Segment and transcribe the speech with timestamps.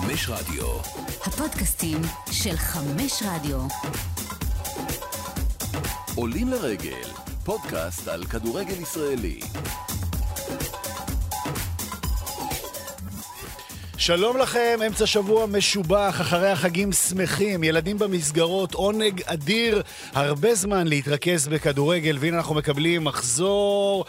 [0.00, 0.66] חמש רדיו.
[1.24, 1.98] הפודקאסטים
[2.32, 3.60] של חמש רדיו.
[6.14, 7.08] עולים לרגל,
[7.44, 9.40] פודקאסט על כדורגל ישראלי.
[13.96, 19.82] שלום לכם, אמצע שבוע משובח, אחרי החגים שמחים, ילדים במסגרות, עונג אדיר,
[20.12, 24.04] הרבה זמן להתרכז בכדורגל, והנה אנחנו מקבלים מחזור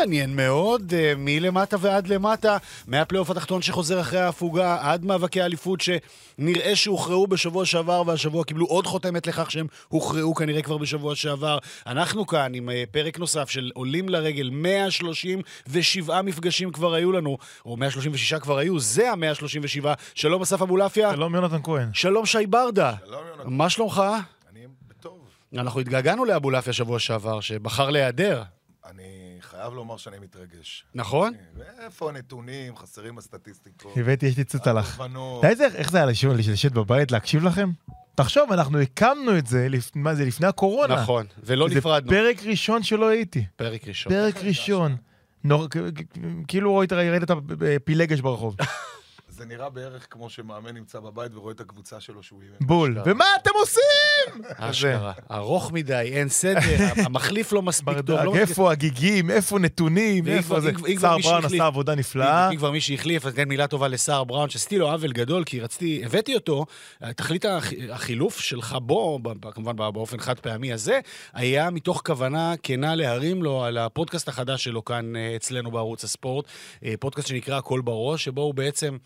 [0.00, 2.56] מעניין מאוד, אה, מלמטה ועד למטה,
[2.86, 8.86] מהפלייאוף התחתון שחוזר אחרי ההפוגה, עד מאבקי האליפות שנראה שהוכרעו בשבוע שעבר, והשבוע קיבלו עוד
[8.86, 11.58] חותמת לכך שהם הוכרעו כנראה כבר בשבוע שעבר.
[11.86, 17.76] אנחנו כאן עם אה, פרק נוסף של עולים לרגל, 137 מפגשים כבר היו לנו, או
[17.76, 19.86] 136 כבר היו, זה ה-137.
[20.14, 21.12] שלום אסף אבולעפיה.
[21.12, 21.88] שלום יונתן כהן.
[21.92, 22.94] שלום שי ברדה.
[23.06, 23.50] שלום יונתן.
[23.52, 24.02] מה שלומך?
[24.50, 25.18] אני בטוב.
[25.58, 28.42] אנחנו התגעגענו לאבולעפיה שבוע שעבר, שבחר להיעדר.
[28.90, 29.25] אני
[29.56, 30.84] חייב לומר שאני מתרגש.
[30.94, 31.32] נכון?
[31.56, 32.76] ואיפה הנתונים?
[32.76, 33.96] חסרים הסטטיסטיקות.
[33.96, 34.94] הבאתי, יש לי צלח.
[34.94, 35.44] התובנות.
[35.44, 37.70] אתה יודע איך זה היה לשבת בבית, להקשיב לכם?
[38.14, 40.94] תחשוב, אנחנו הקמנו את זה, מה זה, לפני הקורונה.
[40.94, 42.10] נכון, ולא נפרדנו.
[42.10, 43.44] זה פרק ראשון שלא הייתי.
[43.56, 44.12] פרק ראשון.
[44.12, 44.96] פרק ראשון.
[46.48, 48.56] כאילו ראית את הפילגש ברחוב.
[49.36, 52.54] זה נראה בערך כמו שמאמן נמצא בבית ורואה את הקבוצה שלו שהוא אימן.
[52.60, 52.98] בול.
[53.06, 54.42] ומה אתם עושים?
[54.56, 55.12] אשכרה.
[55.30, 56.60] ארוך מדי, אין סדר,
[57.06, 58.20] המחליף לא מספיק טוב.
[58.20, 60.70] לא איפה הגיגים, איפה נתונים, איפה זה.
[60.98, 62.50] סער בראון עשה עבודה נפלאה.
[62.50, 65.60] אם כבר מי שהחליף, אז תן מילה טובה לסער בראון, שעשיתי לו עוול גדול, כי
[65.60, 66.66] רציתי, הבאתי אותו,
[67.16, 69.20] תכלית הח- החילוף שלך בו,
[69.54, 71.00] כמובן באופן חד פעמי הזה,
[71.34, 76.44] היה מתוך כוונה כנה להרים לו על הפודקאסט החדש שלו כאן אה, אצלנו בערוץ הספורט,
[76.84, 78.96] אה, פודקאסט שנקרא הכל בראש, שבו הוא בעצם...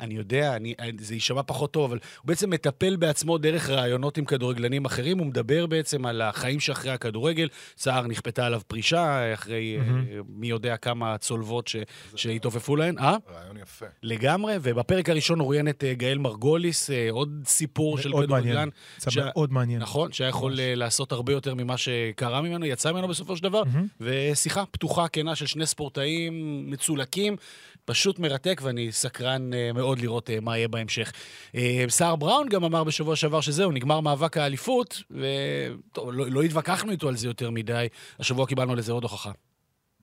[0.00, 4.24] אני יודע, אני, זה יישמע פחות טוב, אבל הוא בעצם מטפל בעצמו דרך ראיונות עם
[4.24, 7.48] כדורגלנים אחרים, הוא מדבר בעצם על החיים שאחרי הכדורגל.
[7.78, 9.84] סער נכפתה עליו פרישה אחרי אה,
[10.28, 11.76] מי יודע כמה צולבות ש,
[12.16, 12.98] שהתעופפו להן.
[12.98, 13.16] אה?
[13.34, 13.86] רעיון יפה.
[14.02, 18.68] לגמרי, ובפרק הראשון הוא ראיין את אה, גאל מרגוליס, אה, עוד סיפור של מאוד כדורגלן.
[19.08, 19.80] שה- מאוד מעניין.
[19.82, 23.62] נכון, שהיה יכול לעשות הרבה יותר ממה שקרה ממנו, יצא ממנו בסופו של דבר,
[24.00, 26.32] ושיחה פתוחה, כנה של שני ספורטאים
[26.70, 27.36] מצולקים,
[27.84, 31.12] פשוט מרתק, ואני סקרן אה, מאוד לראות אה, מה יהיה בהמשך.
[31.54, 37.08] אה, סער בראון גם אמר בשבוע שעבר שזהו, נגמר מאבק האליפות, וטוב, לא, התווכחנו איתו
[37.08, 37.86] על זה יותר מדי,
[38.18, 39.32] השבוע קיבלנו לזה עוד הוכחה.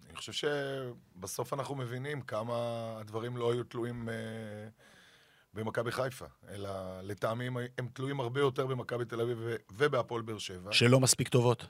[0.10, 0.48] אני חושב
[1.18, 2.54] שבסוף אנחנו מבינים כמה
[3.00, 4.14] הדברים לא היו תלויים אה,
[5.54, 6.70] במכבי חיפה, אלא
[7.04, 7.48] לטעמי
[7.78, 9.38] הם- תלויים הרבה יותר במכבי תל אביב
[9.72, 10.74] ובהפועל באר שבע.
[10.74, 11.66] שלא מספיק טובות.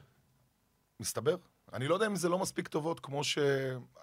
[1.00, 1.36] מסתבר.
[1.74, 3.38] אני לא יודע אם זה לא מספיק טובות, כמו ש...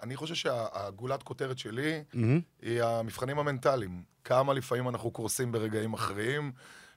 [0.02, 2.40] אני חושב שהגולת כותרת שלי מהמם.
[2.62, 4.02] היא המבחנים המנטליים.
[4.24, 6.52] כמה לפעמים אנחנו קורסים ברגעים אחרים,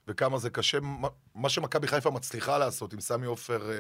[0.08, 0.78] וכמה זה קשה.
[1.36, 3.76] מה- שמכבי חיפה מצליחה לעשות עם סמי עופר אה,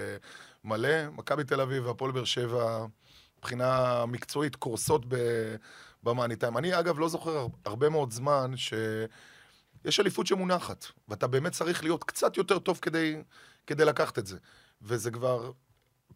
[0.63, 2.85] מלא, מכבי תל אביב והפועל באר שבע,
[3.37, 5.55] מבחינה מקצועית, קורסות ב-
[6.03, 6.57] במאני טיים.
[6.57, 12.03] אני, אגב, לא זוכר הר- הרבה מאוד זמן שיש אליפות שמונחת, ואתה באמת צריך להיות
[12.03, 13.15] קצת יותר טוב כדי,
[13.67, 14.37] כדי לקחת את זה.
[14.81, 15.51] וזה כבר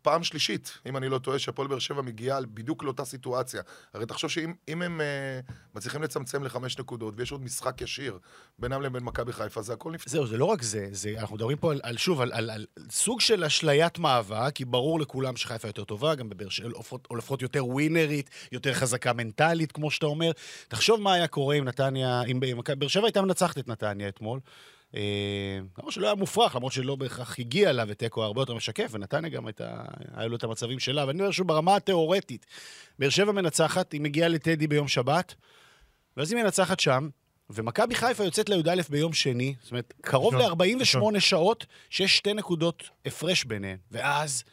[0.03, 3.61] פעם שלישית, אם אני לא טועה, שהפועל באר שבע מגיעה בדיוק לאותה סיטואציה.
[3.93, 8.19] הרי תחשוב שאם אם הם uh, מצליחים לצמצם לחמש נקודות, ויש עוד משחק ישיר
[8.59, 10.11] בינם לבין מכבי חיפה, זה הכל נפתח.
[10.11, 12.65] זהו, זה לא רק זה, זה אנחנו מדברים פה על, על שוב, על, על, על
[12.89, 16.69] סוג של אשליית מאבק, כי ברור לכולם שחיפה יותר טובה, גם בבאר שבע,
[17.09, 20.31] או לפחות יותר ווינרית, יותר חזקה מנטלית, כמו שאתה אומר.
[20.67, 22.39] תחשוב מה היה קורה אם נתניה, אם
[22.77, 24.39] באר שבע הייתה מנצחת את נתניה אתמול.
[24.95, 29.29] אה, למרות שלא היה מופרך, למרות שלא בהכרח הגיע לה, ותיקו הרבה יותר משקף, ונתניה
[29.29, 29.83] גם הייתה,
[30.13, 31.07] היו לו את המצבים שלה.
[31.07, 32.45] ואני אומר שוב, ברמה התיאורטית,
[32.99, 35.35] באר שבע מנצחת, היא מגיעה לטדי ביום שבת,
[36.17, 37.09] ואז היא מנצחת שם,
[37.49, 42.89] ומכבי חיפה יוצאת לי"א ביום שני, זאת אומרת, קרוב ראשון, ל-48 שעות, שיש שתי נקודות
[43.05, 43.77] הפרש ביניהן.
[43.91, 44.43] ואז,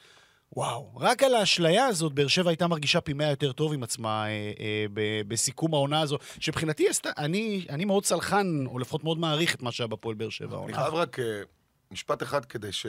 [0.56, 4.26] וואו, רק על האשליה הזאת, באר שבע הייתה מרגישה פי מאה יותר טוב עם עצמה
[4.26, 6.86] אה, אה, ב- בסיכום העונה הזו, שמבחינתי,
[7.18, 10.48] אני, אני מאוד סלחן, או לפחות מאוד מעריך את מה שהיה בפועל באר שבע.
[10.48, 10.76] אני העונה.
[10.76, 11.42] חייב רק אה,
[11.90, 12.86] משפט אחד כדי, ש...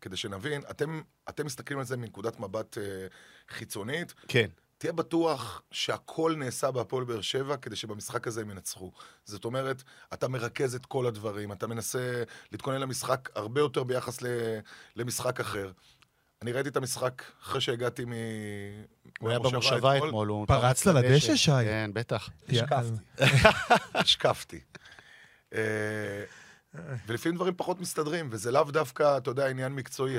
[0.00, 0.62] כדי שנבין.
[0.70, 3.06] אתם, אתם מסתכלים על זה מנקודת מבט אה,
[3.48, 4.14] חיצונית.
[4.28, 4.48] כן.
[4.78, 8.92] תהיה בטוח שהכל נעשה בהפועל באר שבע כדי שבמשחק הזה הם ינצחו.
[9.24, 12.22] זאת אומרת, אתה מרכז את כל הדברים, אתה מנסה
[12.52, 14.26] להתכונן למשחק הרבה יותר ביחס ל...
[14.96, 15.70] למשחק אחר.
[16.42, 18.12] אני ראיתי את המשחק אחרי שהגעתי מ...
[19.20, 21.50] הוא היה במושבה אתמול, הוא פרצת לדשא, שי?
[21.50, 22.30] כן, בטח.
[22.48, 23.24] השקפתי.
[24.00, 24.60] השקפתי.
[25.54, 26.24] אה,
[27.06, 30.16] ולפעמים דברים פחות מסתדרים, וזה לאו דווקא, אתה יודע, עניין מקצועי.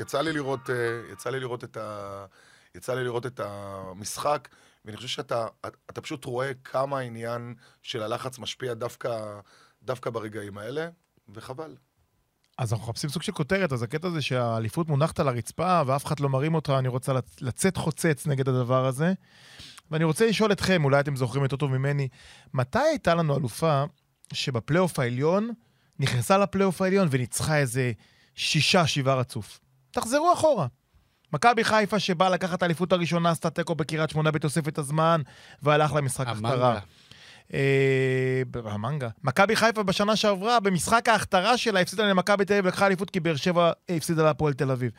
[0.00, 2.26] יצא לי לראות, אה, יצא לי לראות את ה...
[2.74, 4.48] יצא לי לראות את המשחק,
[4.84, 5.46] ואני חושב שאתה
[5.90, 9.40] אתה פשוט רואה כמה העניין של הלחץ משפיע דווקא,
[9.82, 10.88] דווקא ברגעים האלה,
[11.28, 11.76] וחבל.
[12.60, 16.20] אז אנחנו מחפשים סוג של כותרת, אז הקטע זה שהאליפות מונחת על הרצפה ואף אחד
[16.20, 19.12] לא מרים אותך, אני רוצה לצ- לצאת חוצץ נגד הדבר הזה.
[19.90, 22.08] ואני רוצה לשאול אתכם, אולי אתם זוכרים יותר טוב ממני,
[22.54, 23.84] מתי הייתה לנו אלופה
[24.32, 25.50] שבפלייאוף העליון
[25.98, 27.92] נכנסה לפלייאוף העליון וניצחה איזה
[28.34, 29.60] שישה, שבעה רצוף?
[29.90, 30.66] תחזרו אחורה.
[31.32, 35.20] מכבי חיפה שבאה לקחת את האליפות הראשונה, עשתה תיקו בקריית שמונה בתוספת הזמן,
[35.62, 36.80] והלך למשחק החתרה.
[37.54, 39.08] אה, המנגה.
[39.24, 43.36] מכבי חיפה בשנה שעברה, במשחק ההכתרה שלה, הפסידה למכבי תל אביב, לקחה אליפות כי באר
[43.36, 44.90] שבע הפסידה להפועל תל אביב.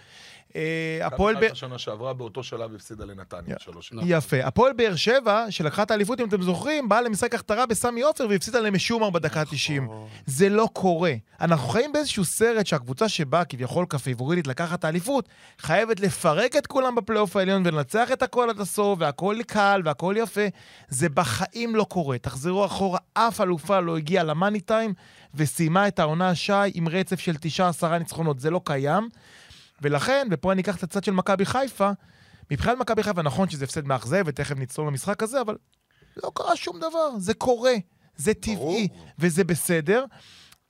[0.55, 1.39] אה, הפועל...
[1.39, 3.55] חיפה שנה שעברה באותו שלב הפסידה לנתניה.
[3.59, 4.07] שלוש נכון.
[4.11, 4.37] יפה.
[4.43, 8.59] הפועל באר שבע, שלקחה את האליפות, אם אתם זוכרים, באה למשחק הכתרה בסמי עופר והפסידה
[8.59, 9.81] למשומר בדקה ה-90.
[9.81, 10.07] נכון.
[10.25, 11.13] זה לא קורה.
[11.41, 16.95] אנחנו חיים באיזשהו סרט שהקבוצה שבאה כביכול כפייבוריטית לקחת את האליפות, חייבת לפרק את כולם
[16.95, 20.45] בפלייאוף העליון ולנצח את הכל עד הסוף, והכל קל והכל יפה.
[20.89, 22.17] זה בחיים לא קורה.
[22.17, 24.93] תחזרו אחורה, אף אלופה לא הגיעה למאני טיים
[25.35, 28.39] וסיימה את העונה השי עם רצף של תשעה עשרה ניצחונות.
[28.39, 29.09] זה לא קיים.
[29.81, 31.91] ולכן, ופה אני אקח את הצד של מכבי חיפה,
[32.51, 35.57] מבחינת מכבי חיפה נכון שזה הפסד מאכזב, ותכף נצלול למשחק הזה, אבל
[36.23, 37.73] לא קרה שום דבר, זה קורה,
[38.15, 39.07] זה טבעי, ברור.
[39.19, 40.05] וזה בסדר.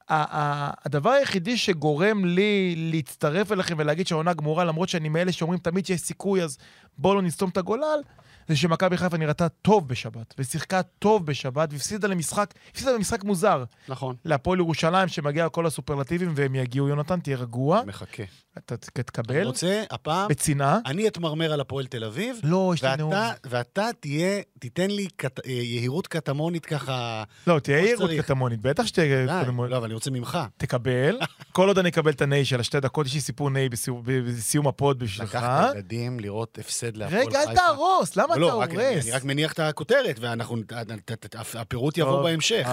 [0.10, 6.02] הדבר היחידי שגורם לי להצטרף אליכם ולהגיד שהעונה גמורה, למרות שאני מאלה שאומרים תמיד שיש
[6.02, 6.58] סיכוי, אז
[6.98, 8.00] בואו לא נסתום את הגולל,
[8.48, 14.16] זה שמכבי חיפה נראתה טוב בשבת, ושיחקה טוב בשבת, והפסידה למשחק, הפסידה במשחק מוזר, נכון.
[14.25, 18.24] להפועל ירושלים, שמגיע כל הסופרלטיבים, והם יגיעו, יונתן, תהיה רגוע, מחכה.
[18.57, 20.80] אתה ת- אני תקבל, רוצה, הפעם, בצנעה.
[20.86, 23.13] אני אתמרמר על הפועל תל אביב, לא, יש לי נאום.
[23.45, 27.24] ואתה, תהיה, תיתן לי קט, אה, יהירות קטמונית ככה...
[27.48, 28.09] לא, תהיה יהירות.
[28.19, 29.71] קטמונית, בטח שתהיה די, קטמונית.
[29.71, 30.39] לא, אבל אני רוצה ממך.
[30.57, 31.19] תקבל.
[31.51, 34.68] כל עוד אני אקבל את הניי של השתי דקות, יש לי סיפור ניי בסיום- בסיום
[34.68, 35.36] הפוד בשבילך.
[35.36, 37.39] לקחת ילדים לראות הפסד להפועל חיפה.
[37.39, 39.03] רגע, אל תהרוס, למה לא, אתה הורס?
[39.06, 40.57] אני רק מניח את הכותרת, ואנחנו...
[40.63, 40.74] ת-
[41.12, 42.68] ת- ת- הפירוט יבוא בהמשך.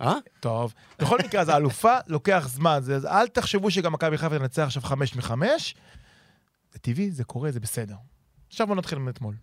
[0.00, 0.14] אה?
[0.40, 0.74] טוב.
[0.98, 4.82] בכל מקרה, אז האלופה לוקח זמן, זה- אז אל תחשבו שגם מכבי חיפה תנצח עכשיו
[4.82, 5.74] חמש מחמש.
[6.72, 7.94] זה טבעי, זה קורה, זה בסדר.
[8.48, 9.34] עכשיו בואו נתחיל מאתמול.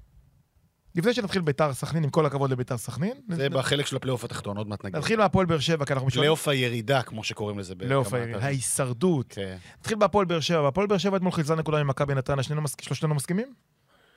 [0.95, 4.67] לפני שנתחיל ביתר סכנין, עם כל הכבוד לביתר סכנין, זה בחלק של הפלייאוף התחתון, עוד
[4.67, 4.95] מעט נגיד.
[4.97, 6.21] נתחיל מהפועל באר שבע, כי אנחנו משלמים...
[6.21, 7.75] פלייאוף הירידה, כמו שקוראים לזה.
[7.75, 9.25] פלייאוף הירידה, ההישרדות.
[9.29, 9.57] כן.
[9.79, 10.61] נתחיל בהפועל באר שבע.
[10.61, 12.43] בהפועל באר שבע אתמול חילצה נקודה ממכבי נתניה,
[12.81, 13.45] שלושתנו מסכימים?
[13.45, 13.53] אני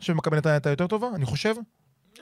[0.01, 1.55] חושב שמכבי נתניה הייתה יותר טובה, אני חושב.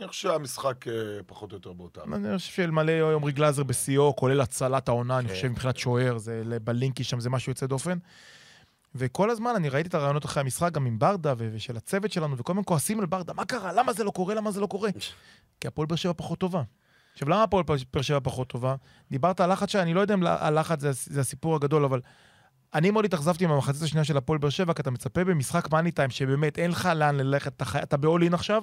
[0.01, 0.93] אני חושב שהמשחק אה,
[1.27, 2.01] פחות או יותר באותה.
[2.13, 5.35] אני חושב שאלמלא עמרי גלאזר בשיאו, כולל הצלת העונה, אני כן.
[5.35, 7.99] חושב מבחינת שוער, זה בלינקי שם זה משהו יוצא דופן.
[8.95, 12.53] וכל הזמן אני ראיתי את הרעיונות אחרי המשחק, גם עם ברדה ושל הצוות שלנו, וכל
[12.53, 13.73] הזמן כועסים על ברדה, מה קרה?
[13.73, 14.35] למה זה לא קורה?
[14.35, 14.91] למה זה לא קורה?
[15.61, 16.63] כי הפועל באר שבע פחות טובה.
[17.13, 18.75] עכשיו, למה הפועל באר שבע פחות טובה?
[19.11, 22.01] דיברת על לחץ שאני לא יודע אם הלחץ זה, זה הסיפור הגדול, אבל
[22.75, 26.11] אני מאוד התאכזבתי מהמחצית השנייה של הפועל באר שבע, כי אתה מצפה במשחק מאני טיים,
[26.11, 28.63] שבאמת אין לך לאן ללכת, אתה, באול אין עכשיו,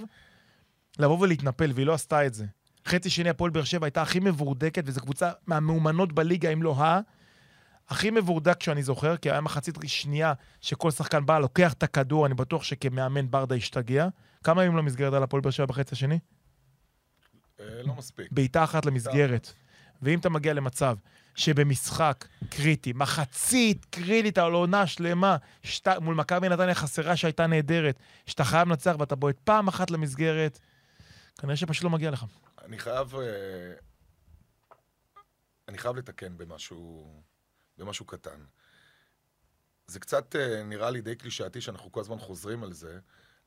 [1.00, 2.46] לבוא ולהתנפל, והיא לא עשתה את זה.
[2.86, 7.00] חצי שני הפועל באר שבע הייתה הכי מבורדקת, וזו קבוצה מהמאומנות בליגה, אם לא ה...
[7.90, 12.34] הכי מבורדק שאני זוכר, כי היה מחצית שנייה שכל שחקן בא, לוקח את הכדור, אני
[12.34, 14.08] בטוח שכמאמן ברדה השתגע.
[14.44, 16.20] כמה ימים למסגרת על הפועל באר שבע בחצי השני?
[17.60, 18.28] אה, לא מספיק.
[18.32, 19.54] בעיטה אחת למסגרת.
[20.02, 20.96] ואם אתה מגיע למצב
[21.36, 25.88] שבמשחק קריטי, מחצית קריטית על עונה שלמה, שת...
[25.88, 30.60] מול מכבי נתניה חסרה שהייתה נהדרת, שאתה חייב לנצח ואתה בועט פעם אחת למסגרת,
[31.38, 32.26] כנראה שפשוט לא מגיע לך.
[32.62, 33.16] אני חייב...
[33.16, 33.74] אה,
[35.68, 37.14] אני חייב לתקן במשהו,
[37.78, 38.46] במשהו קטן.
[39.88, 43.00] זה קצת אה, נראה לי די קלישאתי שאנחנו כל הזמן חוזרים על זה,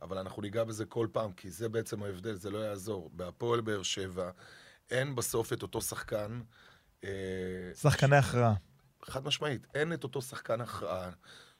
[0.02, 3.10] אבל אנחנו ניגע בזה כל פעם, כי זה בעצם ההבדל, זה לא יעזור.
[3.12, 4.30] בהפועל באר שבע
[4.90, 6.40] אין בסוף את אותו שחקן...
[7.04, 8.54] אה, שחקני הכרעה.
[9.04, 11.10] חד משמעית, אין את אותו שחקן הכרעה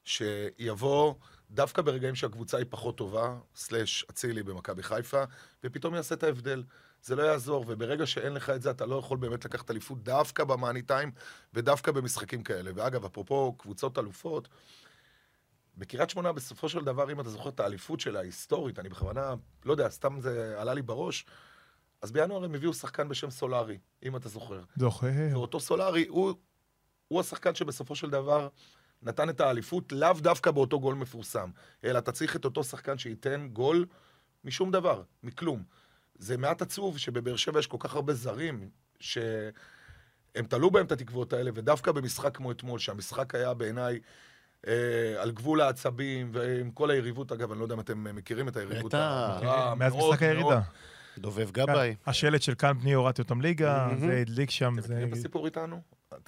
[0.05, 1.15] שיבוא
[1.51, 5.25] דווקא ברגעים שהקבוצה היא פחות טובה, סלאש אצילי במכבי חיפה,
[5.65, 6.65] ופתאום יעשה את ההבדל.
[7.03, 10.45] זה לא יעזור, וברגע שאין לך את זה, אתה לא יכול באמת לקחת אליפות דווקא
[10.45, 11.11] במאני טיים,
[11.55, 12.71] ודווקא במשחקים כאלה.
[12.75, 14.49] ואגב, אפרופו קבוצות אלופות,
[15.77, 19.73] בקריית שמונה, בסופו של דבר, אם אתה זוכר את האליפות שלה, ההיסטורית, אני בכוונה, לא
[19.73, 21.27] יודע, סתם זה עלה לי בראש,
[22.03, 24.63] אז בינואר הם הביאו שחקן בשם סולארי, אם אתה זוכר.
[24.77, 25.09] זוכר.
[25.33, 26.35] ואותו סולארי, הוא,
[27.09, 28.49] הוא השחקן שבסופו של דבר
[29.03, 31.51] נתן את האליפות, לאו דווקא באותו גול מפורסם,
[31.85, 33.87] אלא אתה צריך את אותו שחקן שייתן גול
[34.45, 35.63] משום דבר, מכלום.
[36.19, 41.33] זה מעט עצוב שבבאר שבע יש כל כך הרבה זרים, שהם תלו בהם את התקוות
[41.33, 44.01] האלה, ודווקא במשחק כמו אתמול, שהמשחק היה בעיניי
[44.67, 48.57] אה, על גבול העצבים, ועם כל היריבות, אגב, אני לא יודע אם אתם מכירים את
[48.57, 48.95] היריבות.
[48.95, 48.99] בטח.
[48.99, 50.23] המרה, מאז משחק.
[50.23, 50.61] הירידה.
[51.19, 51.95] דובב גבאי.
[52.07, 53.89] השלט של קאמפ ניו, הורדתי אותם ליגה.
[53.99, 54.95] זה הדליק שם, אתם זה...
[54.95, 55.81] מכירים את הסיפור איתנו?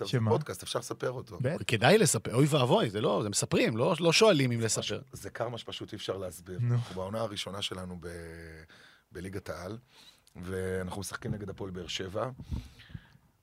[0.04, 0.30] שמה?
[0.30, 1.38] פודקאסט, אפשר לספר אותו.
[1.40, 1.64] בטח.
[1.66, 5.00] כדאי לספר, אוי ואבוי, זה לא, זה מספרים, לא לא שואלים אם לספר.
[5.12, 6.58] זה קרמה שפשוט אי אפשר להסביר.
[6.62, 6.75] נו.
[6.75, 8.08] אנחנו בעונה הראשונה שלנו ב...
[9.12, 9.78] בליגת העל,
[10.37, 12.30] ואנחנו משחקים נגד הפועל באר שבע.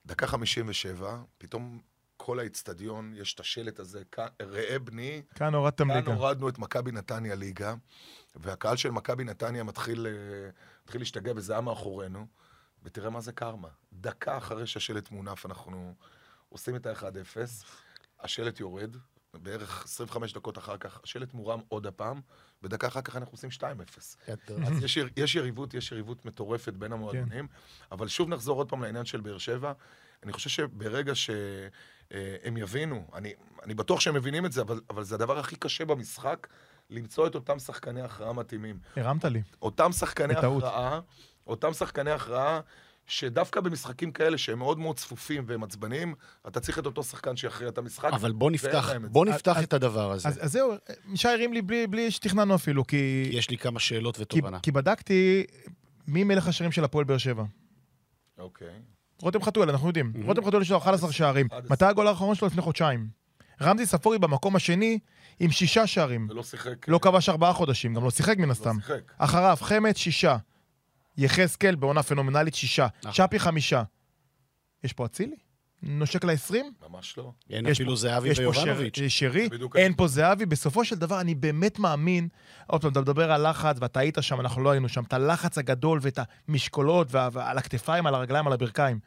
[0.06, 1.78] דקה 57, פתאום
[2.16, 6.12] כל בכל האיצטדיון יש את השלט הזה, "כאן- ראה בני, כאן הורדתם כאן ליגה.
[6.14, 7.74] הורדנו את מכבי נתניה ליגה,
[8.36, 10.12] והקהל של מכבי נתניה מתחיל, אה,
[10.84, 12.26] מתחיל להשתגע בזעם מאחורינו,
[12.82, 13.68] ותראה מה זה קרמה.
[13.92, 15.94] דקה אחרי שהשלט מונף, אנחנו
[16.50, 17.36] עושים את ה-1-0,
[18.20, 18.96] השלט יורד,
[19.34, 22.20] בערך 25 דקות אחר כך, השלט מורם עוד הפעם,
[22.62, 23.62] ודקה אחר כך אנחנו עושים 2-0.
[24.66, 27.46] אז יש, יש יריבות, יש יריבות מטורפת בין המועדונים,
[27.92, 29.72] אבל שוב נחזור עוד פעם לעניין של באר שבע.
[30.22, 35.14] אני חושב שברגע שהם יבינו, אני, אני בטוח שהם מבינים את זה, אבל, אבל זה
[35.14, 36.46] הדבר הכי קשה במשחק,
[36.90, 38.78] למצוא את אותם שחקני הכרעה מתאימים.
[38.96, 39.42] הרמת לי.
[39.62, 40.34] אותם שחקני.
[40.34, 41.00] הכרעה,
[41.46, 42.60] אותם שחקני הכרעה,
[43.10, 46.14] שדווקא במשחקים כאלה שהם מאוד מאוד צפופים והם עצבניים,
[46.48, 48.10] אתה צריך את אותו שחקן שיכריע את המשחק.
[48.12, 48.90] אבל בוא נפתח.
[49.10, 50.28] בוא נפתח אז- את הדבר הזה.
[50.28, 50.72] אז אז זהו,
[51.14, 53.28] שי הרים לי בלי- בלי שתכננו אפילו, כי...
[53.32, 54.60] יש לי כמה שאלות כי- ותובנה.
[54.60, 55.44] כי בדקתי
[56.08, 57.44] מי מלך השערים של הפועל באר שבע.
[58.38, 58.68] אוקיי.
[59.22, 60.12] רותם חתואל, אנחנו יודעים.
[60.24, 61.46] רותם חתואל יש לו 11 שערים.
[61.46, 61.70] 11.
[61.70, 62.46] מתי הגול האחרון שלו?
[62.48, 63.06] לפני חודשיים.
[63.62, 64.98] רמזי ספורי במקום השני
[65.40, 66.26] עם שישה שערים.
[66.30, 66.88] ולא שיחק...
[66.88, 68.76] לא כבש ארבעה חודשים, גם לא שיחק מן לא הסתם.
[68.80, 69.12] שיחק.
[69.18, 70.36] אחריו, חמד, שישה.
[71.16, 72.86] יחזקאל בעונה פנומנלית, שישה.
[73.06, 73.12] אה.
[73.12, 73.82] שפי, חמישה.
[74.84, 75.36] יש פה אצילי?
[75.82, 76.54] נושק ל-20?
[76.90, 77.32] ממש לא.
[77.50, 78.96] אין אפילו זהבי יש פה ויובנוביץ'.
[78.98, 80.46] שר- שרי, בדיוק אין פה זהבי.
[80.46, 82.28] בסופו של דבר, אני באמת מאמין,
[82.66, 85.58] עוד פעם, אתה מדבר על לחץ, ואתה היית שם, אנחנו לא היינו שם, את הלחץ
[85.58, 88.98] הגדול ואת המשקולות, ועל הכתפיים, על הרגליים, על הברכיים.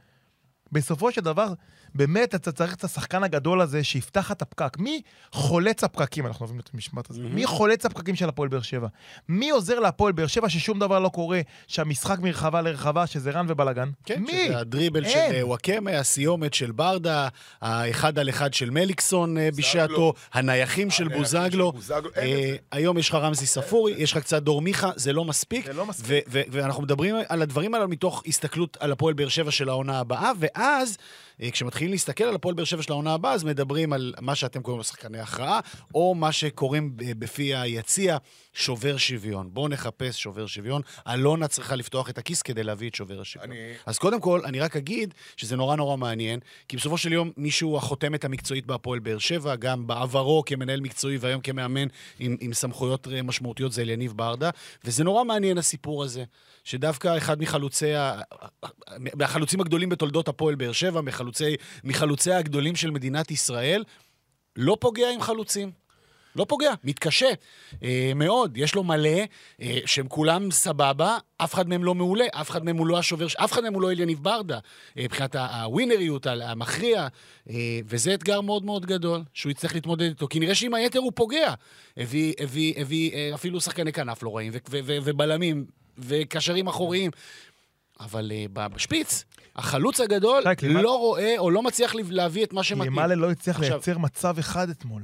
[0.71, 1.53] בסופו של דבר,
[1.95, 4.77] באמת אתה צריך את השחקן הגדול הזה שיפתח את הפקק.
[4.79, 6.27] מי חולץ הפקקים?
[6.27, 7.21] אנחנו אוהבים את המשפט הזה.
[7.21, 8.87] מי חולץ הפקקים של הפועל באר שבע?
[9.29, 13.89] מי עוזר להפועל באר שבע ששום דבר לא קורה, שהמשחק מרחבה לרחבה, שזה רן ובלאגן?
[14.05, 14.45] כן, מי?
[14.45, 15.35] שזה הדריבל של אין.
[15.35, 17.27] אה, וואקמה, הסיומת של ברדה,
[17.61, 21.73] האחד על אחד של מליקסון אה, בשעתו, הנייחים של בוזגלו.
[21.87, 22.55] של אה.
[22.71, 25.65] היום יש לך רמזי ספורי, יש לך קצת דור מיכה, זה לא מספיק.
[25.65, 26.25] זה לא מספיק.
[26.27, 30.97] ואנחנו מדברים על הדברים האלה מתוך הסתכלות על הפועל באר שבע של העונה הבאה, ואז,
[31.41, 31.51] אה,
[31.83, 34.77] כשמתחילים להסתכל על הפועל באר שבע של העונה הבאה, אז מדברים על מה שאתם קוראים
[34.77, 35.59] לו שחקני הכרעה,
[35.95, 38.17] או מה שקוראים בפי היציע,
[38.53, 39.49] שובר שוויון.
[39.53, 40.81] בואו נחפש שובר שוויון.
[41.07, 43.51] אלונה צריכה לפתוח את הכיס כדי להביא את שובר השוויון.
[43.51, 47.31] אני- אז קודם כל, אני רק אגיד שזה נורא נורא מעניין, כי בסופו של יום
[47.37, 51.87] מישהו החותמת המקצועית בהפועל באר שבע, גם בעברו כמנהל מקצועי והיום כמאמן
[52.19, 54.49] עם, עם סמכויות אה, משמעותיות, זה אליניב ברדה,
[54.83, 56.23] וזה נורא מעניין הסיפור הזה,
[56.63, 58.21] שדווקא אחד מחלוצי, ה-
[59.15, 63.83] מהחלוצים הגדולים בתולדות הפועל באר שבע, מחלוצי, מחלוצי הגדולים של מדינת ישראל,
[64.55, 65.83] לא פוגע עם חלוצים.
[66.35, 67.29] לא פוגע, מתקשה
[67.83, 68.57] אה, מאוד.
[68.57, 69.19] יש לו מלא,
[69.61, 73.27] אה, שהם כולם סבבה, אף אחד מהם לא מעולה, אף אחד מהם הוא לא השובר,
[73.37, 74.59] אף אחד מהם הוא לא אליניב ברדה,
[74.97, 77.07] אה, מבחינת הווינריות, המכריע,
[77.49, 81.11] אה, וזה אתגר מאוד מאוד גדול, שהוא יצטרך להתמודד איתו, כי נראה שעם היתר הוא
[81.15, 81.53] פוגע.
[81.97, 84.51] הביא, הביא, הביא אה, אפילו שחקני כנף לא רעים,
[85.03, 85.65] ובלמים,
[85.97, 87.11] וקשרים אחוריים.
[87.99, 92.53] אבל אה, ב- בשפיץ, החלוץ הגדול שי, קלימה- לא רואה או לא מצליח להביא את
[92.53, 92.83] מה שמתאים.
[92.93, 95.03] לימאלה לא הצליח עכשיו- לייצר מצב אחד אתמול.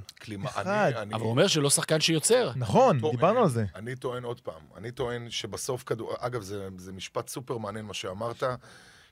[0.50, 0.68] אחד.
[0.68, 2.52] אני, אני, אבל הוא אומר שלא שחקן שיוצר.
[2.56, 3.66] נכון, דיברנו על זה.
[3.76, 6.14] אני טוען עוד פעם, אני טוען שבסוף כדור...
[6.20, 8.44] אגב, זה, זה משפט סופר מעניין מה שאמרת,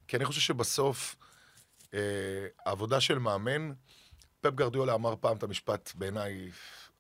[0.07, 1.15] כי אני חושב שבסוף
[1.93, 1.99] אה,
[2.65, 3.71] העבודה של מאמן,
[4.41, 6.49] פפ גרדיולה אמר פעם את המשפט בעיניי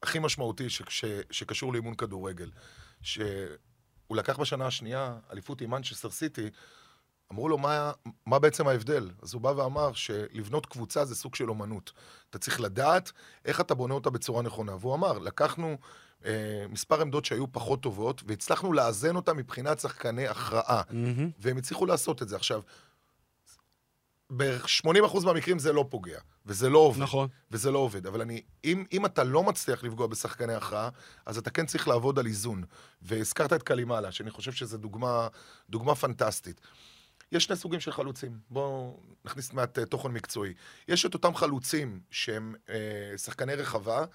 [0.03, 2.49] הכי משמעותי ש, ש, שקשור לאימון כדורגל,
[4.07, 6.49] שהוא לקח בשנה השנייה אליפות עם מנצ'סטר סיטי,
[7.31, 7.91] אמרו לו, מה,
[8.25, 9.09] מה בעצם ההבדל?
[9.21, 11.91] אז הוא בא ואמר שלבנות קבוצה זה סוג של אומנות.
[12.29, 13.11] אתה צריך לדעת
[13.45, 14.75] איך אתה בונה אותה בצורה נכונה.
[14.79, 15.77] והוא אמר, לקחנו
[16.25, 20.81] אה, מספר עמדות שהיו פחות טובות, והצלחנו לאזן אותה מבחינת שחקני הכרעה.
[20.89, 21.29] מהמם.
[21.39, 22.35] והם הצליחו לעשות את זה.
[22.35, 22.61] עכשיו,
[24.29, 27.01] בערך 80% מהמקרים זה לא פוגע, וזה לא עובד.
[27.01, 27.27] נכון.
[27.51, 28.07] וזה לא עובד.
[28.07, 30.89] אבל אני, אם, אם אתה לא מצליח לפגוע בשחקני הכרעה,
[31.25, 32.63] אז אתה כן צריך לעבוד על איזון.
[33.01, 35.27] והזכרת את קלימאלה, שאני חושב שזו דוגמה,
[35.69, 36.61] דוגמה פנטסטית.
[37.31, 38.39] יש שני סוגים של חלוצים.
[38.49, 40.53] בואו נכניס מעט אה, תוכן מקצועי.
[40.87, 44.05] יש את אותם חלוצים שהם אה, שחקני רחבה,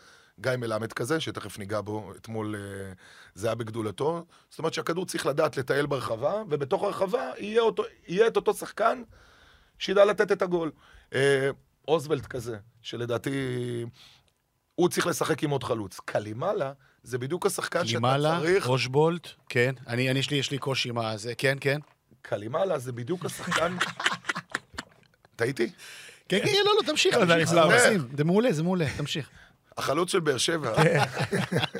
[0.40, 2.92] גיא מלמד כזה, שתכף ניגע בו, אתמול אה,
[3.35, 4.25] זה היה בגדולתו.
[4.50, 9.02] זאת אומרת שהכדור צריך לדעת לטייל ברחבה, ובתוך הרחבה יהיה, אותו, יהיה את אותו שחקן
[9.83, 10.71] שידע לתת את הגול.
[11.15, 11.51] אה,
[11.89, 13.31] אוזוולט כזה, שלדעתי
[14.75, 16.01] הוא צריך לשחק עם עוד חלוץ.
[16.05, 16.73] קלימאלה
[17.03, 18.67] זה בדיוק השחקן שאתה לימאלה, צריך...
[18.67, 19.75] רושבולט, כן.
[19.87, 21.81] אני, אני, יש לי, יש לי קושי עם הזה, כן, כן.
[22.23, 23.77] קלימאלה זה בדיוק השחקן...
[25.37, 25.73] טעיתי?
[26.29, 27.25] כן, כן, לא, לא, תמשיך, לא,
[28.17, 29.29] זה מעולה, זה מעולה, תמשיך.
[29.79, 30.75] החלוץ של באר שבע.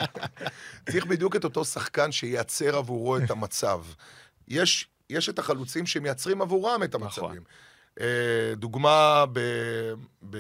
[0.91, 3.81] צריך בדיוק את אותו שחקן שייצר עבורו את המצב.
[4.49, 7.43] יש, יש את החלוצים שמייצרים עבורם את המצבים.
[8.01, 9.41] אה, דוגמה ב...
[10.31, 10.37] ב...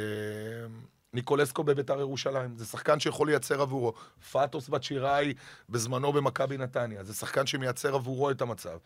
[1.14, 3.92] ניקולסקו בביתר ירושלים, זה שחקן שיכול לייצר עבורו.
[4.30, 5.34] פאטוס בת שיראי
[5.68, 8.78] בזמנו במכבי נתניה, זה שחקן שמייצר עבורו את המצב.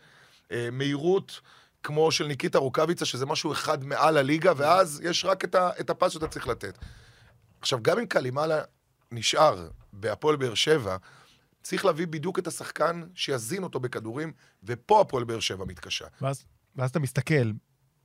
[0.51, 1.41] אה, מהירות,
[1.83, 5.89] כמו של ניקיטה רוקאביצה, שזה משהו אחד מעל הליגה, ואז יש רק את, ה, את
[5.89, 6.77] הפס שאתה צריך לתת.
[7.61, 8.61] עכשיו, גם אם קלימאלה
[9.11, 10.97] נשאר בהפועל באר שבע,
[11.63, 14.33] צריך להביא בדיוק את השחקן שיזין אותו בכדורים,
[14.63, 16.05] ופה הפועל באר שבע מתקשה.
[16.21, 16.45] ואז,
[16.75, 17.51] ואז אתה מסתכל,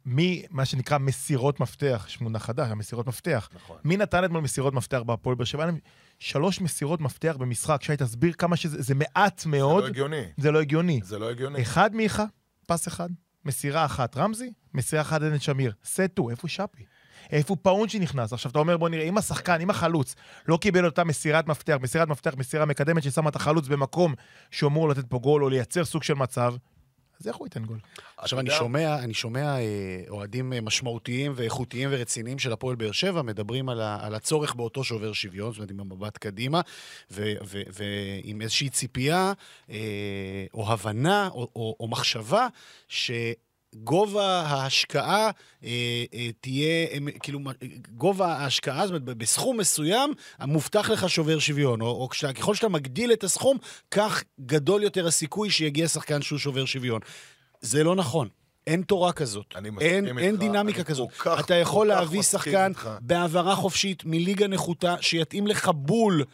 [0.06, 3.48] מי, מה שנקרא מסירות מפתח, יש מונח חדש, המסירות מפתח.
[3.54, 3.76] נכון.
[3.84, 5.70] מי נתן אתמול מסירות מפתח בהפועל באר שבע?
[6.18, 7.82] שלוש מסירות מפתח במשחק.
[7.82, 9.82] שי, תסביר כמה שזה, זה מעט זה מאוד.
[9.82, 10.22] לא הגיוני.
[10.36, 11.00] זה לא הגיוני.
[11.04, 11.62] זה לא הגיוני.
[11.62, 12.24] אחד מיכה,
[12.66, 13.08] פס אחד,
[13.44, 15.72] מסירה אחת רמזי, מסירה אחת עדן שמיר.
[15.84, 16.84] סטו, איפה שפי?
[17.30, 18.32] איפה פאונצ'י נכנס?
[18.32, 20.14] עכשיו אתה אומר, בוא נראה, אם השחקן, אם החלוץ
[20.48, 24.14] לא קיבל אותה מסירת מפתח, מסירת מפתח, מסירה מקדמת ששמה את החלוץ במקום
[24.50, 26.54] שהוא אמור לתת פה גול או לייצר סוג של מצב,
[27.22, 27.78] אז איך הוא ייתן גול?
[28.16, 33.22] עכשיו, אני שומע, אני שומע אה, אוהדים אה, משמעותיים ואיכותיים ורציניים של הפועל באר שבע,
[33.22, 36.60] מדברים על, ה, על הצורך באותו שובר שוויון, זאת אומרת, עם המבט קדימה,
[37.10, 39.32] ו- ו- ועם איזושהי ציפייה,
[39.70, 39.76] אה,
[40.54, 42.46] או הבנה, או, או, או מחשבה,
[42.88, 43.10] ש...
[43.74, 45.30] גובה ההשקעה
[45.64, 45.68] אה,
[46.14, 47.40] אה, תהיה, אה, כאילו,
[47.96, 52.68] גובה ההשקעה, זאת אומרת, בסכום מסוים, מובטח לך שובר שוויון, או, או כשאתה, ככל שאתה
[52.68, 53.58] מגדיל את הסכום,
[53.90, 57.00] כך גדול יותר הסיכוי שיגיע שחקן שהוא שובר שוויון.
[57.60, 58.28] זה לא נכון.
[58.66, 59.46] אין תורה כזאת.
[59.80, 61.08] אין, איתך, אין דינמיקה כזאת.
[61.18, 62.90] כך- אתה יכול להביא שחקן איתך.
[63.00, 66.24] בהעברה חופשית מליגה נחותה, שיתאים לך בול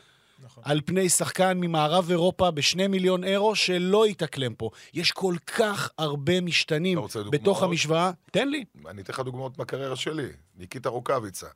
[0.44, 0.62] נכון.
[0.66, 4.70] על פני שחקן ממערב אירופה בשני מיליון אירו, שלא יתאקלם פה.
[4.94, 6.98] יש כל כך הרבה משתנים?
[7.30, 8.10] בתוך המשוואה.
[8.32, 8.64] תן לי.
[8.88, 10.28] אני אתן לך דוגמאות מהקריירה שלי.
[10.56, 11.46] ניקיטה רוקאביצה.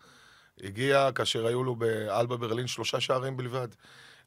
[0.62, 3.68] הגיע כאשר היו לו באלבה ברלין שלושה שערים בלבד.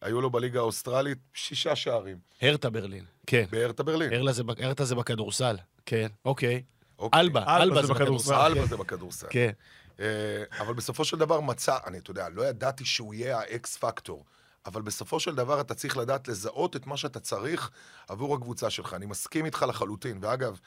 [0.02, 2.18] היו לו בליגה האוסטרלית שישה שערים.
[2.42, 3.04] הרטה ברלין.
[3.28, 3.46] כן.
[3.52, 4.10] בהרטה ברלין.
[4.32, 5.58] זה הרטה זה בכדורסל.
[5.86, 6.64] כן, אוקיי.
[7.00, 7.20] אוקיי.
[7.20, 8.34] אלבה, אלבה זה בכדורסל.
[8.34, 9.28] אלבה זה בכדורסל.
[9.30, 9.52] כן.
[10.00, 13.78] אה, אבל בסופו של דבר מצא, אני, אתה יודע, לא ידעתי שהוא יהיה ה X
[13.78, 14.26] factor,
[14.66, 17.72] אבל בסופו של דבר אתה צריך לדעת לזהות את מה שאתה צריך
[18.08, 18.94] עבור הקבוצה שלך.
[18.94, 20.18] אני מסכים איתך לחלוטין.
[20.22, 20.60] ואגב,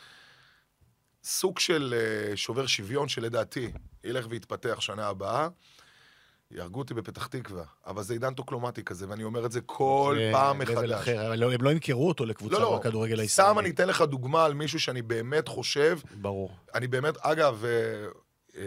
[1.25, 3.73] סוג של אה, שובר שוויון שלדעתי
[4.05, 5.49] ילך ויתפתח שנה הבאה,
[6.51, 10.31] יהרגו אותי בפתח תקווה, אבל זה עידן טוקלומטי כזה, ואני אומר את זה כל זה
[10.33, 10.91] פעם מחדש.
[10.91, 13.49] אחר, לא- הם לא ימכרו אותו לקבוצה לא, לא, בכדורגל הישראלי.
[13.51, 16.57] סתם אני אתן לך דוגמה על מישהו שאני באמת חושב, ברור.
[16.75, 17.71] אני באמת, אגב, אה,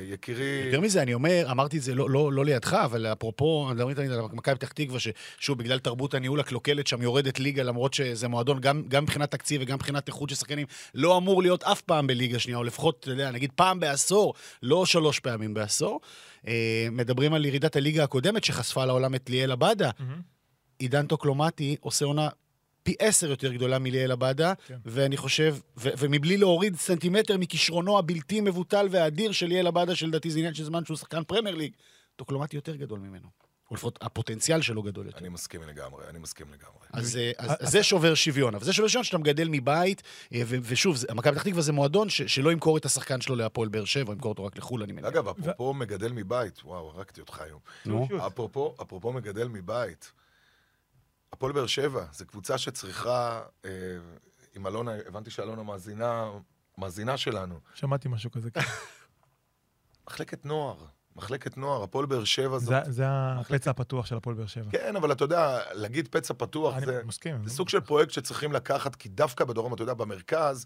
[0.09, 0.63] יקירי...
[0.65, 4.11] יותר מזה, אני אומר, אמרתי את זה לא, לא, לא לידך, אבל אפרופו, מדברים תמיד
[4.11, 8.59] על מכבי פתח תקווה, ששוב, בגלל תרבות הניהול הקלוקלת שם יורדת ליגה, למרות שזה מועדון,
[8.59, 12.39] גם, גם מבחינת תקציב וגם מבחינת איכות של שחקנים, לא אמור להיות אף פעם בליגה
[12.39, 15.99] שנייה, או לפחות, אתה יודע, נגיד פעם בעשור, לא שלוש פעמים בעשור.
[16.47, 19.89] אה, מדברים על ירידת הליגה הקודמת, שחשפה לעולם את ליאל עבאדה.
[20.79, 22.29] עידן טוקלומטי עושה עונה
[22.83, 24.77] פי עשר יותר גדולה מליאל עבאדה, כן.
[24.85, 30.39] ואני חושב, ו- ומבלי להוריד סנטימטר מכישרונו הבלתי מבוטל והאדיר של ליאל עבאדה, שלדעתי זה
[30.39, 31.71] עניין של זמן שהוא שחקן Premier League,
[32.15, 33.27] טוקלומטי יותר גדול ממנו.
[33.69, 35.17] או לפחות הפוטנציאל שלו גדול יותר.
[35.17, 36.77] אני מסכים לגמרי, אני מסכים לגמרי.
[36.93, 40.01] אז, אה, אז, אז- אז זה שובר שוויון, אבל זה שובר שוויון שאתה מגדל מבית,
[40.33, 43.69] אה, ו- ושוב, מכבי פתח תקווה זה מועדון ש- שלא ימכור את השחקן שלו להפועל
[43.69, 45.07] באר שבע, ימכור אותו רק לחו"ל, אני מניח.
[45.07, 47.59] אגב, אפרופו מגדל מבית, וואו, הרגתי אותך היום.
[47.85, 48.07] נו.
[48.09, 48.21] שוט.
[48.21, 50.11] אפרופו, אפרופו מגדל מבית,
[51.33, 53.69] הפועל באר שבע, זו קבוצה שצריכה, אה,
[54.55, 56.31] עם אלונה, הבנתי שאלונה מאזינה,
[56.77, 57.59] מאזינה שלנו.
[57.73, 58.51] שמעתי משהו כזה.
[58.51, 58.61] כן.
[60.07, 60.75] מחלקת נוער,
[61.15, 62.85] מחלקת נוער, הפועל באר שבע זאת...
[62.85, 64.71] זה- זה הפצע הפתוח של הפועל באר שבע.
[64.71, 67.01] כן, אבל אתה יודע, להגיד פצע פתוח זה...
[67.05, 67.47] מסכים.
[67.47, 70.65] זה סוג של פרויקט שצריכים לקחת, כי דווקא בדרום, אתה יודע, במרכז,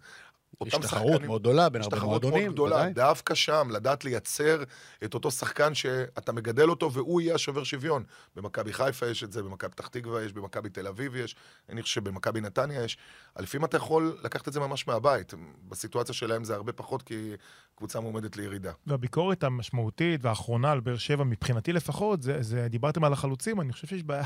[0.65, 2.93] יש תחרות שחקנים- מאוד גדולה בין יש הרבה תחרות מאוד מועדונים, גדולה, ודאי.
[2.93, 4.63] דווקא שם, לדעת לייצר
[5.03, 8.03] את אותו שחקן שאתה מגדל אותו והוא יהיה השובר שוויון.
[8.35, 11.35] במכבי חיפה יש את זה, במכבי פתח תקווה יש, במכבי תל אביב יש,
[11.69, 12.97] אני חושב שבמכבי נתניה יש.
[13.39, 15.33] לפעמים אתה יכול לקחת את זה ממש מהבית.
[15.69, 17.31] בסיטואציה שלהם זה הרבה פחות, כי
[17.75, 18.71] קבוצה מועמדת לירידה.
[18.87, 23.87] והביקורת המשמעותית והאחרונה על באר שבע, מבחינתי לפחות, זה, זה דיברתם על החלוצים, אני חושב
[23.87, 24.23] שיש בעיה,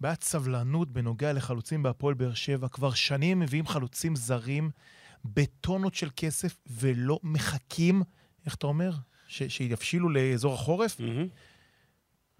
[0.00, 2.68] בעיית סבלנות בנוגע לחלוצים בהפועל באר שבע.
[2.68, 4.70] כבר שנים מביאים חלוצים זרים
[5.34, 8.02] בטונות של כסף ולא מחכים,
[8.46, 8.90] איך אתה אומר?
[9.28, 11.00] ש, שיבשילו לאזור החורף?
[11.00, 11.26] מהמם.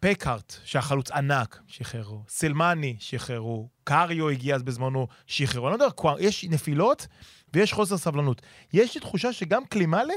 [0.01, 2.23] פקארט, שהחלוץ ענק, שחררו.
[2.29, 3.69] סלמני, שחררו.
[3.85, 5.69] קריו הגיע אז בזמנו, שחררו.
[5.69, 7.07] אני לא יודע, כבר יש נפילות
[7.55, 8.43] ויש חוסר סבלנות.
[8.73, 10.15] יש לי תחושה שגם קלימאלה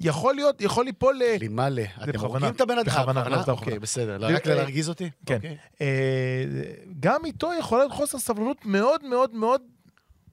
[0.00, 1.38] יכול להיות, יכול ליפול ל...
[1.38, 1.84] לימאלה.
[2.02, 2.26] אתם בכוונה.
[2.26, 2.86] הורגים את הבן אדם.
[2.86, 3.80] בכוונה, לא, זה אוקיי, בכוונה.
[3.80, 4.18] בסדר.
[4.18, 5.10] לא, רק להרגיז אותי?
[5.26, 5.34] כן.
[5.34, 5.56] אוקיי.
[5.80, 6.44] אה,
[7.00, 9.62] גם איתו יכול להיות חוסר סבלנות מאוד מאוד מאוד...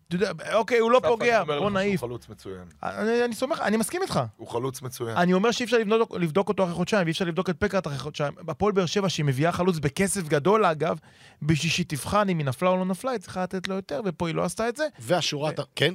[0.07, 2.01] אתה יודע, אוקיי, הוא לא פוגע, בוא נעיף.
[2.01, 2.63] הוא חלוץ מצוין.
[2.83, 4.19] אני אני סומך, אני מסכים איתך.
[4.37, 5.17] הוא חלוץ מצוין.
[5.17, 7.97] אני אומר שאי אפשר לבדוק, לבדוק אותו אחרי חודשיים, ואי אפשר לבדוק את פקארט אחרי
[7.99, 8.33] חודשיים.
[8.47, 10.99] הפועל באר שבע, שהיא מביאה חלוץ בכסף גדול, אגב,
[11.41, 14.27] בשביל שהיא תבחן אם היא נפלה או לא נפלה, היא צריכה לתת לו יותר, ופה
[14.27, 14.87] היא לא עשתה את זה.
[14.99, 15.93] והשורה, הת- כן,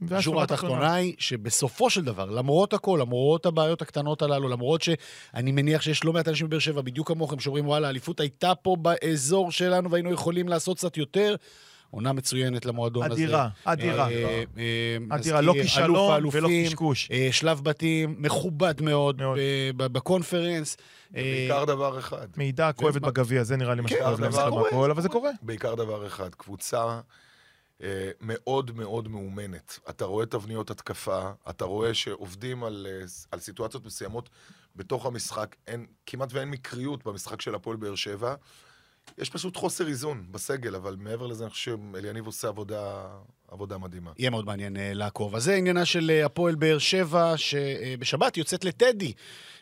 [0.00, 5.52] והשורה השורה התחתונה היא שבסופו של דבר, למרות הכל, למרות הבעיות הקטנות הללו, למרות שאני
[5.52, 9.52] מניח שיש לא מעט אנשים בבאר שבע, בדיוק כמוכם, שאומרים, וואלה, האליפות הייתה פה באזור
[9.52, 11.34] שלנו והיינו יכולים לעשות קצת יותר,
[11.90, 13.14] עונה מצוינת למועדון הזה.
[13.24, 14.10] אדירה, אדירה.
[14.10, 17.08] אה, אה, אדירה, לא כישלון ולא קשקוש.
[17.10, 19.22] אה, שלב בתים מכובד מאוד
[19.76, 20.76] בקונפרנס.
[21.16, 22.26] אה, בעיקר דבר אחד.
[22.36, 24.42] מעידה כואבת בגביע, זה נראה לי מה כן, שקורה אבל להם זה
[24.92, 25.30] אבל זה קורה.
[25.42, 27.00] בעיקר דבר אחד, קבוצה
[27.82, 29.78] אה, מאוד מאוד מאומנת.
[29.90, 34.28] אתה רואה תבניות התקפה, אתה רואה שעובדים על, אה, על סיטואציות מסוימות
[34.76, 38.34] בתוך המשחק, אין, כמעט ואין מקריות במשחק של הפועל באר שבע.
[39.18, 43.06] יש פשוט חוסר איזון בסגל, אבל מעבר לזה אני חושב שאליניב עושה עבודה,
[43.48, 44.10] עבודה מדהימה.
[44.18, 45.34] יהיה מאוד מעניין אה, לעקוב.
[45.34, 49.12] אז זה עניינה של אה, הפועל באר שבע, שבשבת יוצאת לטדי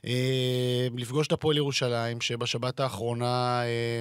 [0.04, 4.00] אה, לפגוש את הפועל ירושלים, שבשבת האחרונה, אה,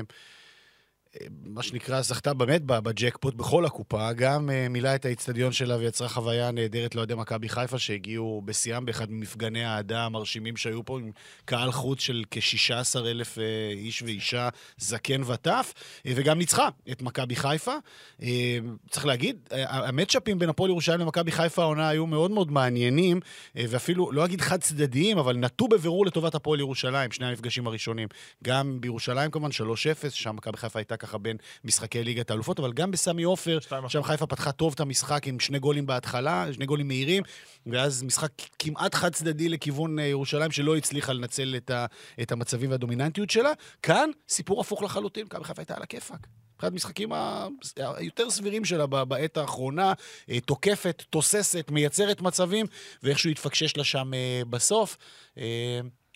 [1.45, 6.51] מה שנקרא, זכתה באמת בג'קפוט בכל הקופה, גם אה, מילאה את האיצטדיון שלה ויצרה חוויה
[6.51, 11.11] נהדרת לאוהדי מכבי חיפה, שהגיעו בשיאם באחד ממפגני האהדה המרשימים שהיו פה, עם
[11.45, 13.37] קהל חוץ של כ-16 אלף
[13.71, 15.73] איש ואישה, זקן וטף,
[16.05, 17.73] אה, וגם ניצחה את מכבי חיפה.
[18.21, 18.57] אה,
[18.89, 23.19] צריך להגיד, אה, המצ'אפים בין הפועל ירושלים למכבי חיפה העונה היו מאוד מאוד מעניינים,
[23.57, 28.07] אה, ואפילו, לא אגיד חד צדדיים, אבל נטו בבירור לטובת הפועל ירושלים, שני המפגשים הראשונים.
[28.43, 32.91] גם בירושלים כמובן, 3-0, שם מכבי חיפה הייתה ככה בין משחקי ליגת האלופות, אבל גם
[32.91, 33.57] בסמי עופר,
[33.87, 37.23] שם חיפה פתחה טוב את המשחק עם שני גולים בהתחלה, שני גולים מהירים,
[37.65, 41.85] ואז משחק כמעט חד צדדי לכיוון אה, ירושלים, שלא הצליחה לנצל את, ה,
[42.21, 43.51] את המצבים והדומיננטיות שלה.
[43.83, 46.27] כאן, סיפור הפוך לחלוטין, מכבי חיפה הייתה על הכיפאק.
[46.59, 49.93] אחד המשחקים ה- היותר סבירים שלה בעת האחרונה,
[50.29, 52.65] אה, תוקפת, תוססת, מייצרת מצבים,
[53.03, 54.97] ואיכשהו התפקשש לה שם אה, בסוף.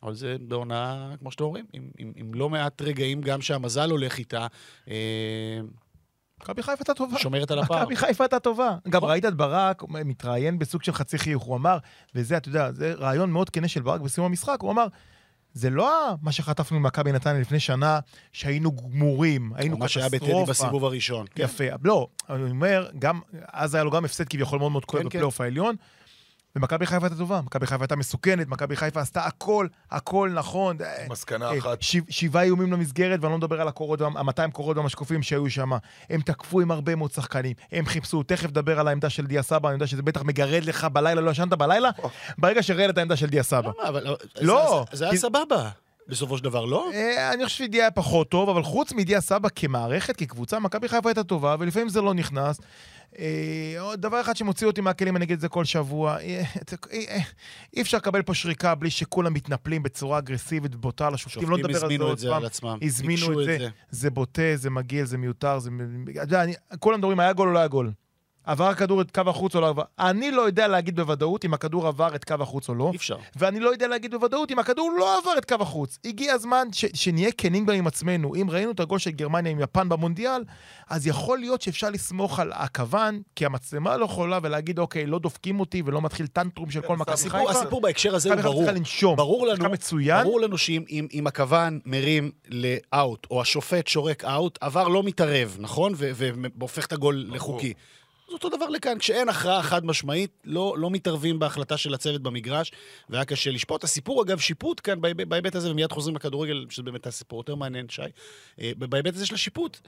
[0.04, 4.18] אבל זה בעונה, כמו שאתם אומרים, עם, עם, עם לא מעט רגעים גם שהמזל הולך
[4.18, 4.48] איתה,
[4.90, 5.60] אה,
[6.42, 7.20] מכבי חיפה הייתה טובה.
[7.20, 7.82] שומרת על הפער.
[7.82, 8.78] מכבי חיפה הייתה טובה.
[8.90, 11.78] גם ראית את ברק מתראיין בסוג של חצי חיוך, הוא אמר,
[12.16, 14.88] וזה, אתה יודע, זה רעיון מאוד כנה של ברק בסיום המשחק, הוא אמר,
[15.54, 18.00] זה לא מה שחטפנו ממכבי נתניה לפני שנה,
[18.32, 20.52] שהיינו גמורים, היינו מה שהיה בטדי קטסטרופה.
[20.52, 21.26] בסיבוב הראשון.
[21.36, 21.44] כן.
[21.44, 21.64] יפה.
[21.84, 25.10] לא, אני אומר, גם, אז היה לו גם הפסד כביכול מאוד מאוד כואב כן, כן.
[25.10, 25.76] בפלייאוף העליון.
[26.56, 30.78] ומכבי חיפה הייתה טובה, מכבי חיפה הייתה מסוכנת, מכבי חיפה עשתה הכל, הכל נכון.
[31.10, 35.24] מסקנה אה, אחת, שבע- שבעה איומים למסגרת, ואני לא מדבר על הקורות, ה-200 קורות והמשקופים
[35.24, 35.72] שהיו שם.
[36.10, 39.70] הם תקפו עם הרבה מאוד שחקנים, הם חיפשו, תכף נדבר על העמדה של דיה סבא,
[39.70, 41.90] אני יודע שזה בטח מגרד לך בלילה, לא ישנת בלילה,
[42.38, 43.72] ברגע שראית את העמדה של דיה סבא.
[43.80, 43.90] למה?
[43.90, 44.04] אבל
[44.42, 45.70] לא, זה- זה היה סבבה,
[46.08, 46.90] בסופו של דבר, לא?
[46.94, 51.10] אה, אני חושב שדיה היה פחות טוב, אבל חוץ מדיה סבא כמערכת, כקבוצה, מכבי חיפה
[51.10, 52.60] הייתה טובה, ולפעמים זה לא נכנס.
[53.20, 56.42] אה, דבר אחד שמוציא אותי מהכלים, אני אגיד את זה כל שבוע, אה,
[57.74, 61.76] אי אפשר לקבל פה שריקה בלי שכולם מתנפלים בצורה אגרסיבית ובוטה על השופטים, לא שופטים
[61.76, 62.38] נדבר על זה הזמינו עוד את זה פעם.
[62.38, 62.78] על עצמם.
[62.82, 65.70] הזמינו את זה, זה בוטה, זה מגעיל, זה מיותר, זה...
[66.80, 67.92] כולם מדברים, היה גול או לא היה גול.
[68.46, 69.84] עבר הכדור את קו החוץ או לא עבר.
[70.00, 72.90] אני לא יודע להגיד בוודאות אם הכדור עבר את קו החוץ או לא.
[72.92, 73.18] אי אפשר.
[73.36, 76.00] ואני לא יודע להגיד בוודאות אם הכדור לא עבר את קו החוץ.
[76.06, 78.36] הגיע הזמן ש- שנהיה כנים גם עם עצמנו.
[78.36, 80.44] אם ראינו את הגול של גרמניה עם יפן במונדיאל,
[80.90, 85.60] אז יכול להיות שאפשר לסמוך על הכוון, כי המצלמה לא יכולה, ולהגיד, אוקיי, לא דופקים
[85.60, 87.52] אותי ולא מתחיל טנטרום של כל מכבי חיפה.
[87.52, 88.64] הסיפור בהקשר הזה הוא ברור.
[88.72, 89.16] לנשום.
[89.16, 90.24] ברור לנו, מצוין.
[90.24, 95.58] ברור לנו שאם אם, אם הכוון מרים לאאוט, או השופט שורק אאוט, עבר לא מתערב,
[95.60, 95.94] נכון?
[95.98, 96.12] ו-
[96.58, 97.74] והופך את הגול לחוקי.
[98.32, 102.72] זה אותו דבר לכאן, כשאין הכרעה חד משמעית, לא, לא מתערבים בהחלטה של הצוות במגרש,
[103.10, 103.84] והיה קשה לשפוט.
[103.84, 108.02] הסיפור, אגב, שיפוט כאן בהיבט הזה, ומיד חוזרים לכדורגל, שזה באמת הסיפור יותר מעניין, שי,
[108.62, 109.80] אה, בהיבט הזה של השיפוט.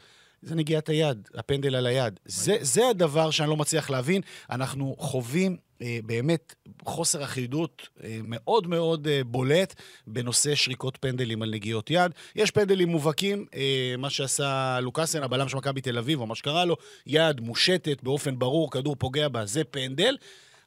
[0.43, 2.19] זה נגיעת היד, הפנדל על היד.
[2.25, 4.21] זה, זה הדבר שאני לא מצליח להבין.
[4.49, 9.75] אנחנו חווים אה, באמת חוסר אחידות אה, מאוד מאוד אה, בולט
[10.07, 12.11] בנושא שריקות פנדלים על נגיעות יד.
[12.35, 16.65] יש פנדלים מובהקים, אה, מה שעשה לוקאסן, הבלם של מכבי תל אביב, או מה שקרה
[16.65, 16.75] לו,
[17.07, 20.17] יד מושטת באופן ברור, כדור פוגע בה, זה פנדל.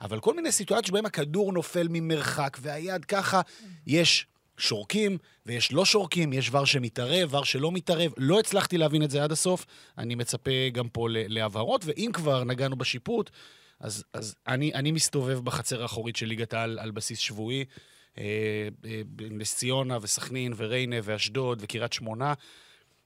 [0.00, 3.40] אבל כל מיני סיטואציות שבהן הכדור נופל ממרחק והיד ככה,
[3.86, 4.26] יש
[4.58, 8.12] שורקים ויש לא שורקים, יש ור שמתערב, ור שלא מתערב.
[8.16, 9.66] לא הצלחתי להבין את זה עד הסוף,
[9.98, 13.30] אני מצפה גם פה להבהרות, ואם כבר נגענו בשיפוט,
[13.80, 17.64] אז, אז אני, אני מסתובב בחצר האחורית של ליגת העל על בסיס שבועי.
[18.18, 22.34] אה, אה, נס ציונה וסכנין וריינה ואשדוד וקריית שמונה.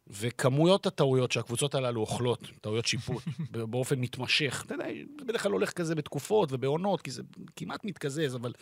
[0.07, 3.23] וכמויות הטעויות שהקבוצות הללו אוכלות, טעויות שיפוט,
[3.71, 4.85] באופן מתמשך, אתה יודע,
[5.19, 7.23] זה בדרך כלל הולך כזה בתקופות ובעונות, כי זה
[7.57, 8.53] כמעט מתקזז, אבל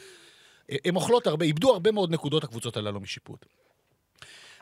[0.84, 3.46] הן אוכלות הרבה, איבדו הרבה מאוד נקודות הקבוצות הללו משיפוט.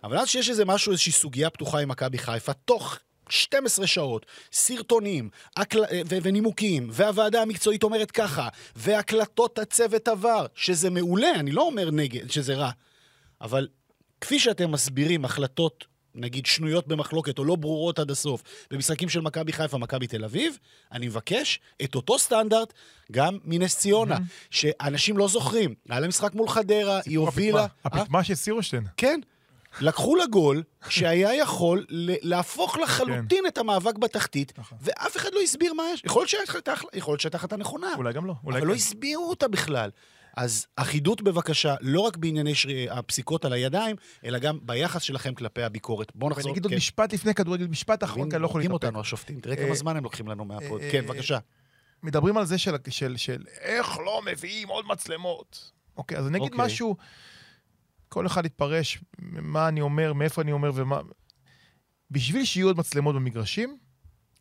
[0.05, 5.31] אבל אז שיש איזה משהו, איזושהי סוגיה פתוחה עם מכבי חיפה, תוך 12 שעות, סרטונים
[5.57, 5.81] הקל...
[5.81, 12.31] ו- ונימוקים, והוועדה המקצועית אומרת ככה, והקלטות הצוות עבר, שזה מעולה, אני לא אומר נגד,
[12.31, 12.71] שזה רע,
[13.40, 13.69] אבל
[14.21, 15.85] כפי שאתם מסבירים החלטות,
[16.16, 20.59] נגיד, שנויות במחלוקת או לא ברורות עד הסוף, במשחקים של מכבי חיפה, מכבי תל אביב,
[20.92, 22.72] אני מבקש את אותו סטנדרט
[23.12, 24.16] גם מנס ציונה,
[24.50, 25.74] שאנשים לא זוכרים.
[25.88, 27.66] היה להם משחק מול חדרה, היא הובילה...
[27.85, 28.85] הפטמה של סירושטיין.
[28.96, 29.20] כן.
[29.81, 34.61] לקחו לה גול שהיה יכול ל- להפוך לחלוטין את המאבק בתחתית, כן.
[34.62, 34.79] נכון.
[34.81, 36.02] ואף אחד לא הסביר מה יש.
[36.05, 36.31] יכול להיות
[37.20, 38.35] שהייתה החלטה- נכונה, אולי גם לא.
[38.44, 38.76] אולי אבל לא כן.
[38.79, 39.90] הסבירו אותה בכלל.
[40.37, 45.62] אז אחידות בבקשה, לא רק בענייני שרי- הפסיקות על הידיים, אלא גם ביחס שלכם כלפי
[45.62, 46.12] הביקורת.
[46.14, 46.44] בואו נחזור.
[46.46, 46.77] ואני אגיד עוד כן.
[46.77, 48.72] משפט לפני כדורגל, משפט אחרון, כי אני לא יכול להתאפק.
[48.75, 50.81] אותנו השופטים, תראה אה, כמה זמן הם לוקחים לנו מהפוד.
[50.81, 51.38] אה, כן, בבקשה.
[52.03, 55.72] מדברים על זה של, של, של איך לא מביאים עוד מצלמות.
[55.96, 56.66] אוקיי, אז אני אגיד אוקיי.
[56.66, 56.96] משהו,
[58.09, 61.01] כל אחד יתפרש מה אני אומר, מאיפה אני אומר ומה...
[62.11, 63.79] בשביל שיהיו עוד מצלמות במגרשים,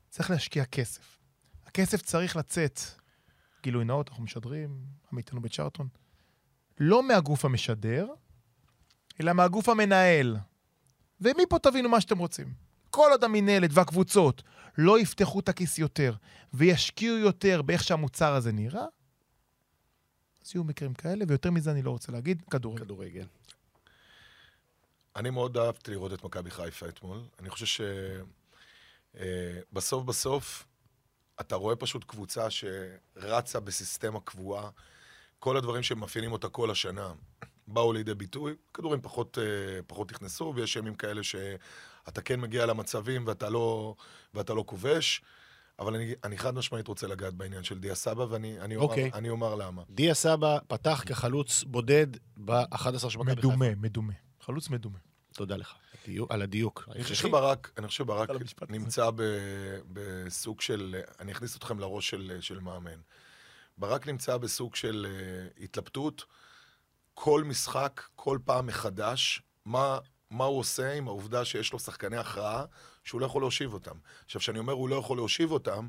[0.09, 1.17] צריך להשקיע כסף.
[1.65, 2.79] הכסף צריך לצאת,
[3.65, 4.77] גילוי נאות, אנחנו משדרים,
[5.11, 5.87] עמית איתנו בצ'רלטון,
[6.79, 8.07] לא מהגוף המשדר,
[9.21, 10.37] אלא מהגוף המנהל.
[11.21, 12.53] ומפה תבינו מה שאתם רוצים.
[12.89, 14.43] כל עוד המינהלת והקבוצות
[14.77, 16.15] לא יפתחו את הכיס יותר
[16.53, 18.85] וישקיעו יותר באיך שהמוצר הזה נראה,
[20.45, 22.83] אז יהיו מקרים כאלה, ויותר מזה אני לא רוצה להגיד, כדורגל.
[22.83, 23.27] כדורגל.
[25.15, 27.23] אני מאוד אהבתי לראות את מכבי חיפה אתמול.
[27.39, 27.85] אני חושב
[29.73, 30.67] שבסוף בסוף
[31.41, 34.69] אתה רואה פשוט קבוצה שרצה בסיסטמה קבועה.
[35.39, 37.13] כל הדברים שמאפיינים אותה כל השנה
[37.67, 38.53] באו לידי ביטוי.
[38.73, 43.95] כדורים פחות, אה, פחות נכנסו, ויש ימים כאלה שאתה כן מגיע למצבים ואתה לא,
[44.33, 45.21] ואתה לא כובש.
[45.79, 49.11] אבל אני, אני חד משמעית רוצה לגעת בעניין של דיה סבא, ואני אני אומר, אוקיי.
[49.13, 49.83] אני אומר למה.
[49.89, 53.47] דיה סבא פתח כחלוץ בודד ב-11 של מכבי חיפה.
[53.47, 54.13] מדומה, מדומה.
[54.41, 54.97] חלוץ מדומה.
[55.35, 55.73] תודה לך.
[56.29, 56.89] על הדיוק.
[56.91, 58.29] אני חושב שברק, אני חושב שברק.
[58.69, 59.21] נמצא ב,
[59.93, 62.99] בסוג של, אני אכניס אתכם לראש של, של מאמן.
[63.77, 65.07] ברק נמצא בסוג של
[65.57, 66.25] uh, התלבטות,
[67.13, 72.65] כל משחק, כל פעם מחדש, מה, מה הוא עושה עם העובדה שיש לו שחקני הכרעה
[73.03, 73.95] שהוא לא יכול להושיב אותם.
[74.25, 75.87] עכשיו, כשאני אומר הוא לא יכול להושיב אותם,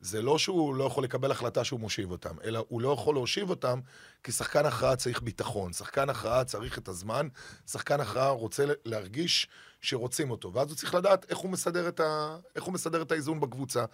[0.00, 3.50] זה לא שהוא לא יכול לקבל החלטה שהוא מושיב אותם, אלא הוא לא יכול להושיב
[3.50, 3.80] אותם
[4.22, 7.28] כי שחקן הכרעה צריך ביטחון, שחקן הכרעה צריך את הזמן,
[7.66, 9.48] שחקן הכרעה רוצה להרגיש
[9.80, 12.36] שרוצים אותו, ואז הוא צריך לדעת איך הוא מסדר את, ה...
[12.56, 13.84] איך הוא מסדר את האיזון בקבוצה.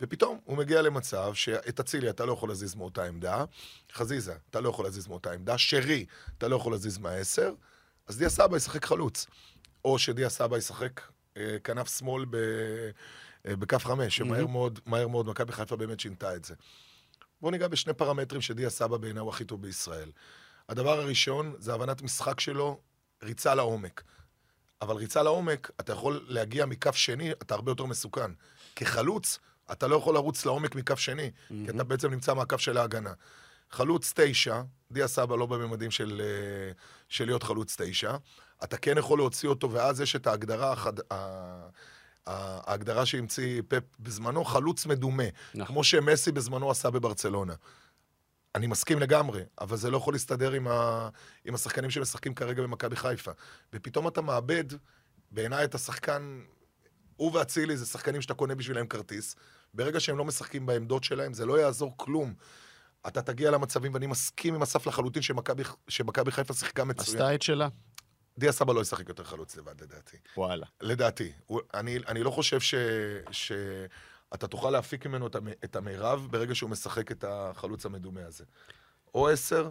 [0.00, 3.44] ופתאום הוא מגיע למצב שאת אצילי אתה לא יכול להזיז מאותה עמדה,
[3.92, 6.06] חזיזה, אתה לא יכול להזיז מאותה עמדה, שרי,
[6.38, 7.54] אתה לא יכול להזיז מהעשר,
[8.06, 9.26] אז דיה סבא ישחק חלוץ.
[9.84, 11.00] או שדיה סבא ישחק
[11.36, 12.36] אה, כנף שמאל ב...
[13.46, 16.54] אה, בכף חמש, שמהר מאוד, מהר מאוד מכבי חיפה באמת שינתה את זה.
[17.40, 20.10] בואו ניגע בשני פרמטרים שדיה סבא בעיניי הוא הכי טוב בישראל.
[20.68, 22.80] הדבר הראשון זה הבנת משחק שלו,
[23.22, 24.02] ריצה לעומק.
[24.82, 28.30] אבל ריצה לעומק, אתה יכול להגיע מכף שני, אתה הרבה יותר מסוכן.
[28.76, 29.38] כחלוץ,
[29.72, 33.12] אתה לא יכול לרוץ לעומק מכף שני, כי אתה בעצם נמצא מהקו של ההגנה.
[33.70, 36.72] חלוץ תשע, דיה סבא לא בממדים של, אה,
[37.08, 38.16] של להיות חלוץ תשע,
[38.64, 40.92] אתה כן יכול להוציא אותו, ואז יש את ההגדרה, החד...
[42.26, 45.66] ההגדרה שהמציא פפ בזמנו, חלוץ מדומה, נכון.
[45.66, 47.54] כמו שמסי בזמנו עשה בברצלונה.
[48.54, 51.08] אני מסכים לגמרי, אבל זה לא יכול להסתדר עם, ה...
[51.44, 53.30] עם השחקנים שמשחקים כרגע במכבי חיפה.
[53.72, 54.64] ופתאום אתה מאבד,
[55.30, 56.40] בעיניי את השחקן,
[57.16, 59.36] הוא ואצילי זה שחקנים שאתה קונה בשבילם כרטיס.
[59.74, 62.34] ברגע שהם לא משחקים בעמדות שלהם, זה לא יעזור כלום.
[63.06, 65.22] אתה תגיע למצבים, ואני מסכים עם אסף לחלוטין
[65.88, 67.16] שמכבי חיפה שיחקה מצוין.
[67.16, 67.68] עשתה את שלה?
[68.38, 70.16] דיה סבא לא ישחק יותר חלוץ לבד, לדעתי.
[70.36, 70.66] וואלה.
[70.80, 71.32] לדעתי.
[71.46, 72.74] הוא, אני, אני לא חושב ש,
[73.30, 78.44] שאתה תוכל להפיק ממנו את, המ, את המירב ברגע שהוא משחק את החלוץ המדומה הזה.
[79.14, 79.70] או עשר,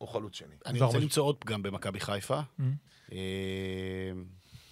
[0.00, 0.54] או חלוץ שני.
[0.66, 2.40] אני רוצה למצוא עוד פגם במכבי חיפה,
[3.12, 3.18] אה,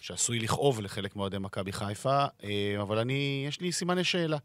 [0.01, 4.39] שעשוי לכאוב לחלק מאוהדי מכבי חיפה, אה, אבל אני, יש לי סימני שאלה.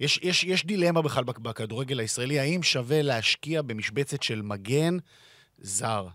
[0.00, 4.96] יש, יש, יש דילמה בכלל בכ- בכדורגל הישראלי, האם שווה להשקיע במשבצת של מגן
[5.58, 6.06] זר,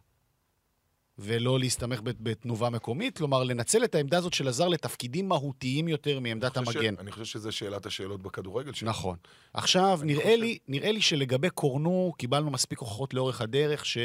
[1.19, 3.17] ולא להסתמך בת- בתנובה מקומית?
[3.17, 6.95] כלומר, לנצל את העמדה הזאת של הזר לתפקידים מהותיים יותר מעמדת אני חושב ש- המגן.
[7.00, 8.89] אני חושב שזו שאלת השאלות בכדורגל שלנו.
[8.91, 9.17] נכון.
[9.54, 13.97] עכשיו, נראה חושב- לי, נראה לי שלגבי קורנו, קיבלנו מספיק הוכחות לאורך הדרך ש...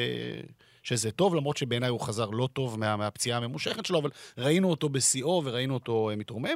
[0.86, 2.96] שזה טוב, למרות שבעיניי הוא חזר לא טוב מה...
[2.96, 6.54] מהפציעה הממושכת שלו, אבל ראינו אותו בשיאו וראינו אותו אה, מתרומם.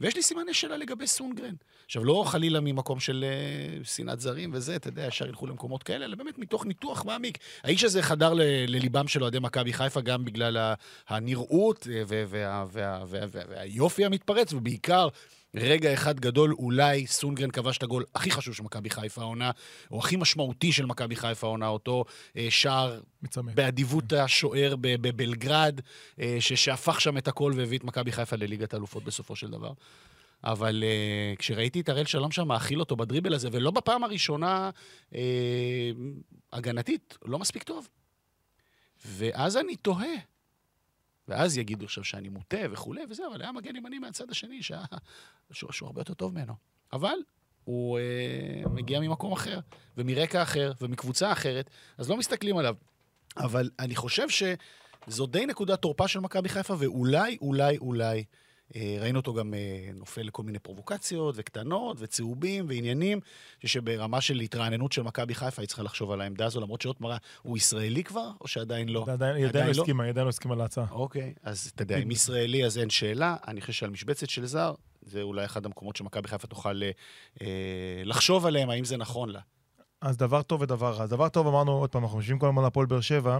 [0.00, 1.54] ויש לי סימני שאלה לגבי סונגרן.
[1.86, 6.04] עכשיו, לא חלילה ממקום של אה, שנאת זרים וזה, אתה יודע, ישר ילכו למקומות כאלה,
[6.04, 7.38] אלא באמת מתוך ניתוח מעמיק.
[7.62, 10.74] האיש הזה חדר ל- לליבם של אוהדי מכבי חיפה גם בגלל
[11.08, 15.08] הנראות אה, וה- וה- וה- וה- וה- והיופי המתפרץ, ובעיקר
[15.54, 19.50] רגע אחד גדול, אולי סונגרן כבש את הגול הכי חשוב של מכבי חיפה העונה,
[19.90, 22.04] או הכי משמעותי של מכבי חיפה העונה, אותו
[22.36, 23.54] אה, שער מצמק.
[23.54, 25.80] באדיבות השוער בבלגרד,
[26.20, 29.72] אה, שהפך שם את הכל והביא את מכבי חיפה לליגת האלופות בסופו של דבר.
[30.44, 34.70] אבל uh, כשראיתי את הראל שלום שם מאכיל אותו בדריבל הזה, ולא בפעם הראשונה
[35.12, 35.16] uh,
[36.52, 37.88] הגנתית, לא מספיק טוב.
[39.06, 40.14] ואז אני תוהה.
[41.28, 44.84] ואז יגידו עכשיו שאני מוטה וכולי וזה, אבל היה מגן ימני מהצד השני, שהיה,
[45.50, 46.54] שהוא, שהוא הרבה יותר טוב ממנו.
[46.92, 47.16] אבל
[47.64, 49.60] הוא uh, מגיע ממקום אחר,
[49.96, 52.74] ומרקע אחר, ומקבוצה אחרת, אז לא מסתכלים עליו.
[53.36, 54.28] אבל אני חושב
[55.06, 58.22] זו די נקודת תורפה של מכבי חיפה, ואולי, אולי, אולי, אה,
[58.76, 63.20] ראינו אותו גם אה, נופל לכל מיני פרובוקציות וקטנות וצהובים ועניינים,
[63.64, 67.16] שברמה של התרעננות של מכבי חיפה היא צריכה לחשוב על העמדה הזו, למרות שעוד מראה,
[67.42, 69.06] הוא ישראלי כבר, או שעדיין לא?
[69.08, 69.70] עדיין היא עדיין לא?
[69.70, 70.86] הסכימה, היא עדיין לא הסכימה להצעה.
[70.90, 74.74] אוקיי, אז אתה יודע, אם ישראלי אז אין שאלה, אני חושב שעל משבצת של זר,
[75.02, 76.90] זה אולי אחד המקומות שמכבי חיפה תוכל אה,
[77.42, 79.40] אה, לחשוב עליהם, האם זה נכון לה.
[80.00, 81.06] אז דבר טוב ודבר רע.
[81.06, 83.38] דבר טוב, אמרנו עוד פעם, אנחנו יושבים כל הזמן על הפועל באר שבע.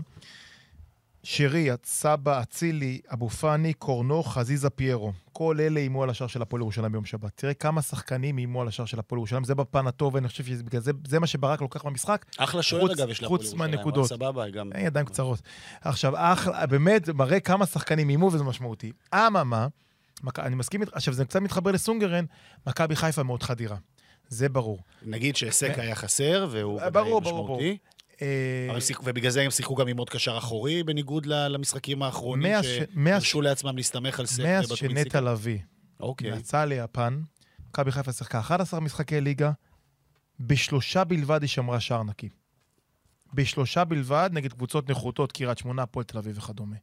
[1.30, 5.12] שרי, סבא, אצילי, אבו פאני, קורנו, חזיזה, פיירו.
[5.32, 7.30] כל אלה איימו על השער של הפועל ירושלים ביום שבת.
[7.34, 10.80] תראה כמה שחקנים איימו על השער של הפועל ירושלים, זה בפן הטוב, ואני חושב שבגלל
[10.80, 12.24] זה, זה מה שברק לוקח במשחק.
[12.38, 14.12] אחלה שוער, חוץ- אגב, יש לה חוץ הפועל ירושלים, מהנקודות.
[14.12, 14.72] אבל סבבה, גם...
[14.72, 15.40] אין ידיים קצרות.
[15.80, 18.92] עכשיו, אחלה, באמת, מראה כמה שחקנים איימו וזה משמעותי.
[19.14, 19.66] אממה,
[20.22, 22.24] מכ- אני מסכים איתך, עכשיו זה קצת מתחבר לסונגרן,
[22.66, 23.76] מכבי חיפה מאוד חדירה.
[24.28, 24.78] זה ברור.
[25.02, 27.76] נגיד שהיסק היה חסר, והוא ברור, ברור, משמעותי.
[27.78, 27.97] שיחקו-
[29.04, 34.20] ובגלל זה הם שיחקו גם עם עוד קשר אחורי, בניגוד למשחקים האחרונים, שהרשו לעצמם להסתמך
[34.20, 34.68] על סק מאז.
[34.74, 35.58] שנטע לביא
[36.00, 36.36] אוקיי.
[36.36, 37.20] יצא ליפן,
[37.68, 39.50] מכבי חיפה שיחקה 11 משחקי ליגה,
[40.40, 42.28] בשלושה בלבד היא שמרה שער נקי.
[43.34, 46.76] בשלושה בלבד נגד קבוצות נחותות, קריית שמונה, הפועל תל אביב וכדומה.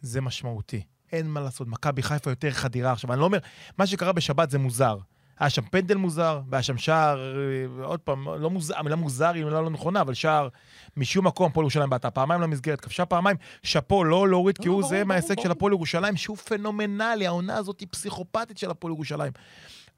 [0.00, 0.82] זה משמעותי.
[1.12, 3.12] אין מה לעשות, מכבי חיפה יותר חדירה עכשיו.
[3.12, 3.38] אני לא אומר,
[3.78, 4.98] מה שקרה בשבת זה מוזר.
[5.38, 7.36] היה שם פנדל מוזר, והיה שם שער,
[7.80, 10.48] אה, עוד פעם, לא מוזר, המילה מוזר היא מילה לא נכונה, אבל שער
[10.96, 14.80] משום מקום, הפועל ירושלים בעטה פעמיים למסגרת, כבשה פעמיים, שאפו, לא להוריד, כי לא, הוא
[14.80, 15.40] ברור, זה מההישג.
[15.40, 19.32] של הפועל ירושלים, שהוא פנומנלי, העונה הזאת היא פסיכופתית של הפועל ירושלים.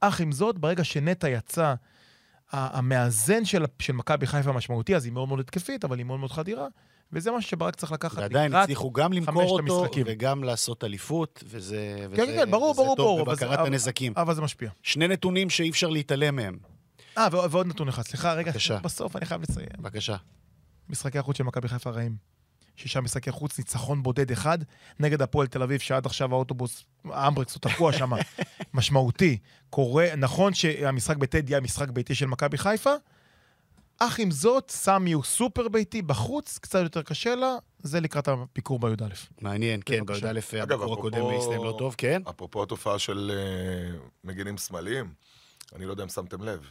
[0.00, 1.74] אך עם זאת, ברגע שנטע יצא,
[2.52, 6.32] המאזן של, של מכבי חיפה משמעותי, אז היא מאוד מאוד התקפית, אבל היא מאוד מאוד
[6.32, 6.66] חדירה,
[7.12, 10.04] וזה משהו שברק צריך לקחת ועדיין לקראת הצליחו גם למכור חמשת אותו, המשחקים.
[10.08, 13.62] וגם לעשות אליפות, וזה כן, וזה- כן, ברור, וזה ברור, טוב ברור, אבל בבקרת זה-
[13.64, 14.12] הנזקים.
[14.16, 14.70] אבל זה משפיע.
[14.82, 16.58] שני נתונים שאי אפשר להתעלם מהם.
[17.18, 18.78] אה, ועוד ועוד נתון אחד, סליחה, רגע, בבקשה.
[18.78, 19.66] בסוף אני חייב לציין.
[19.78, 20.16] בבקשה.
[20.88, 22.16] משחקי החוץ של מכבי חיפה רעים.
[22.76, 24.58] שישה משחקי חוץ, ניצחון בודד אחד,
[25.00, 28.10] נגד הפועל תל אביב, שעד עכשיו האוטובוס, האמברקס הוא תקוע שם,
[28.74, 29.38] משמעותי.
[29.70, 32.90] קורה, נכון שהמשחק בטדי היה משחק ביתי של מכבי חיפה,
[33.98, 38.78] אך עם זאת, סמי הוא סופר ביתי, בחוץ קצת יותר קשה לה, זה לקראת הביקור
[38.78, 39.06] בי"א.
[39.40, 40.06] מעניין, כן.
[40.06, 42.22] בי"א אגב, הביקור הקודם הסתיים לא טוב, כן?
[42.30, 45.12] אפרופו התופעה של אה, מגינים שמאליים,
[45.74, 46.70] אני לא יודע אם שמתם לב.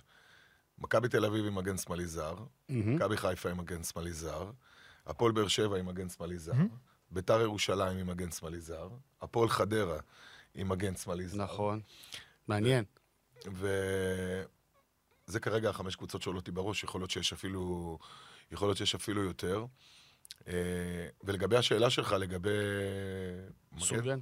[0.79, 2.35] מכבי תל אביב עם מגן שמאלי זר.
[2.69, 4.51] מכבי חיפה עם מגן שמאלי זר,
[5.07, 6.67] הפועל באר שבע עם מגן שמאלי זר, מהמם.
[7.11, 8.89] ביתר ירושלים עם מגן שמאלי זר,
[9.21, 9.99] הפועל חדרה
[10.55, 11.43] עם מגן שמאלי זר.
[11.43, 11.79] נכון.
[12.47, 12.83] מעניין.
[15.27, 17.97] וזה כרגע החמש קבוצות שעולות לי בראש, יכול להיות שיש אפילו,
[18.51, 19.65] יכול להיות שיש אפילו יותר.
[20.47, 20.53] אה,
[21.23, 22.49] ולגבי השאלה שלך לגבי...
[23.79, 24.19] סונגרן?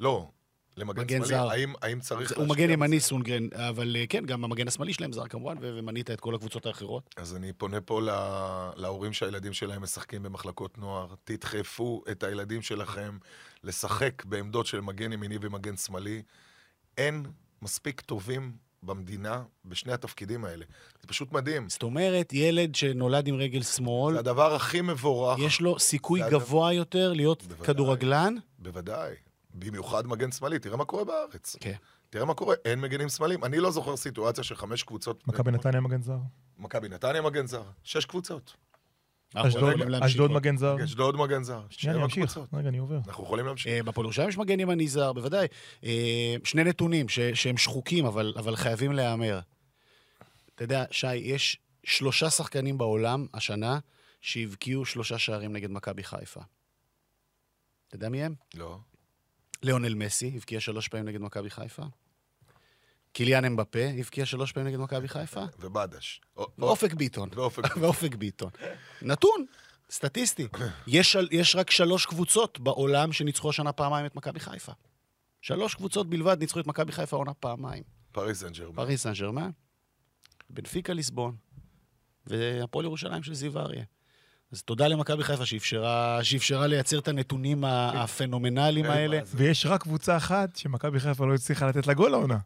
[0.00, 0.30] לא,
[0.76, 1.50] למגן מגן שמאלי, זר.
[1.50, 2.32] האם, האם צריך...
[2.36, 3.00] הוא מגן ימני?
[3.00, 7.14] סונגרן, אבל אה, כן, גם המגן השמאלי שלהם זר כמובן, ומנית את כל הקבוצות האחרות.
[7.16, 13.18] אז אני פונה פה לה, להורים שהילדים שלהם משחקים במחלקות נוער, תדחפו את הילדים שלכם
[13.64, 16.22] לשחק בעמדות של מגן ימיני ומגן שמאלי.
[16.98, 17.26] אין
[17.62, 20.64] מספיק טובים במדינה בשני התפקידים האלה.
[21.00, 21.68] זה פשוט מדהים.
[21.68, 26.30] זאת אומרת, ילד שנולד עם רגל שמאל, זה הדבר הכי מבורך, יש לו סיכוי זה
[26.30, 27.66] גבוה יותר להיות בוודאי.
[27.66, 28.34] כדורגלן?
[28.58, 29.14] בוודאי.
[29.54, 31.56] במיוחד מגן שמאלי, תראה מה קורה בארץ.
[31.60, 31.74] כן.
[32.10, 33.44] תראה מה קורה, אין מגנים שמאליים.
[33.44, 35.28] אני לא זוכר סיטואציה של חמש קבוצות.
[35.28, 36.18] מכבי נתניה מגן זר.
[36.58, 38.54] מכבי נתניה מגן זר, שש קבוצות.
[39.36, 40.30] אשדוד-.
[40.30, 40.76] מגן זר.
[40.84, 42.38] אשדוד מגן זר, שנייה, אני אמשיך.
[42.52, 42.98] רגע, אני עובר.
[43.06, 43.72] אנחנו יכולים להמשיך.
[43.72, 45.46] אה, בפועל ירושלים יש מגן ימני זר, בוודאי.
[45.84, 49.40] אה, שני נתונים שהם שחוקים, אבל, אבל חייבים להיאמר.
[50.54, 53.78] אתה יודע, שי, יש שלושה שחקנים בעולם השנה
[54.20, 56.40] שהבקיעו שלושה שערים נגד מכבי חיפה.
[57.88, 58.34] אתה יודע מי הם?
[58.54, 58.78] לא.
[59.62, 61.82] ליאונל מסי הבקיע שלוש פעמים נגד מכבי חיפה.
[63.16, 65.44] קיליאן אמבפה הבקיע שלוש פעמים נגד מכבי חיפה.
[65.60, 66.20] ובדש.
[66.36, 67.28] או- ואופק ביטון.
[67.80, 68.14] ואופק.
[68.14, 68.50] ביטון.
[69.02, 69.44] נתון,
[69.90, 70.46] סטטיסטי.
[70.86, 74.72] יש, יש רק שלוש קבוצות בעולם שניצחו השנה פעמיים את מכבי חיפה.
[75.42, 77.82] שלוש קבוצות בלבד ניצחו את מכבי חיפה עונה פעמיים.
[78.12, 78.76] פריס סן ג'רמן.
[78.76, 79.50] פריס סן ג'רמן,
[80.50, 81.36] בנפיקה ליסבון,
[82.26, 83.84] והפועל ירושלים של זיו אריה.
[84.52, 89.20] אז תודה למכבי חיפה שאפשרה, שאפשרה לייצר את הנתונים ה- הפנומנליים האלה.
[89.26, 92.38] ויש רק קבוצה אחת שמכבי חיפה לא הצליחה לתת לה גול העונה.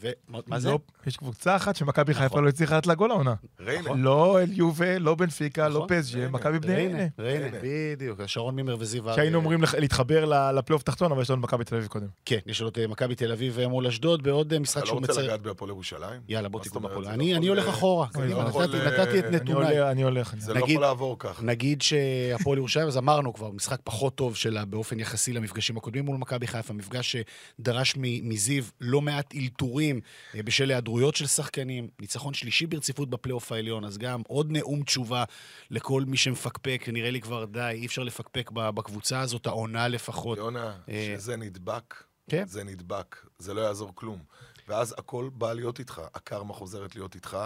[0.00, 0.68] ומה זה?
[0.70, 2.44] לא, יש קבוצה אחת שמכבי חיפה נכון.
[2.44, 3.34] לא הצליחה לתת לה גול העונה.
[3.60, 3.90] ריינה.
[3.96, 5.88] לא אל יובה, לא בנפיקה, לא נכון.
[6.14, 6.30] ריינה.
[6.30, 7.58] מכבי בני ריינה, ריינה.
[7.62, 9.14] בדיוק, שרון מימר וזיו אריה.
[9.16, 12.06] שהיינו אמורים להתחבר ל- לפלייאוף תחתון, אבל יש לנו מכבי תל אביב קודם.
[12.24, 15.00] כן, יש לנו את מכבי תל אביב מול אשדוד בעוד אה, משחק אתה לא שהוא
[15.00, 15.22] רוצה.
[15.22, 16.20] לגעת בהפועל ירושלים?
[16.28, 16.60] יאללה, בוא.
[16.64, 16.70] זה
[17.10, 18.06] אני לא אני הולך אה, אחורה.
[18.14, 20.34] זה לא נתתי- אה, את אני אני הולך.
[20.38, 20.54] זה.
[20.54, 21.42] לא יכול לעבור כך.
[21.42, 26.16] נגיד שהפועל ירושלים, אז אמרנו כבר, משחק פחות טוב שלה באופן יחסי למפגשים הקודמים מול
[26.16, 27.16] מכבי חיפה, מפגש
[27.58, 30.00] שדרש מזיו לא מעט אלתורים פיטורים
[30.34, 35.24] אה, בשל היעדרויות של שחקנים, ניצחון שלישי ברציפות בפלייאוף העליון, אז גם עוד נאום תשובה
[35.70, 40.38] לכל מי שמפקפק, נראה לי כבר די, אי אפשר לפקפק בקבוצה הזאת, העונה לפחות.
[40.38, 42.46] יונה, אה, שזה נדבק, כן.
[42.46, 44.18] זה נדבק, זה לא יעזור כלום.
[44.68, 47.36] ואז הכל בא להיות איתך, הקרמה חוזרת להיות איתך,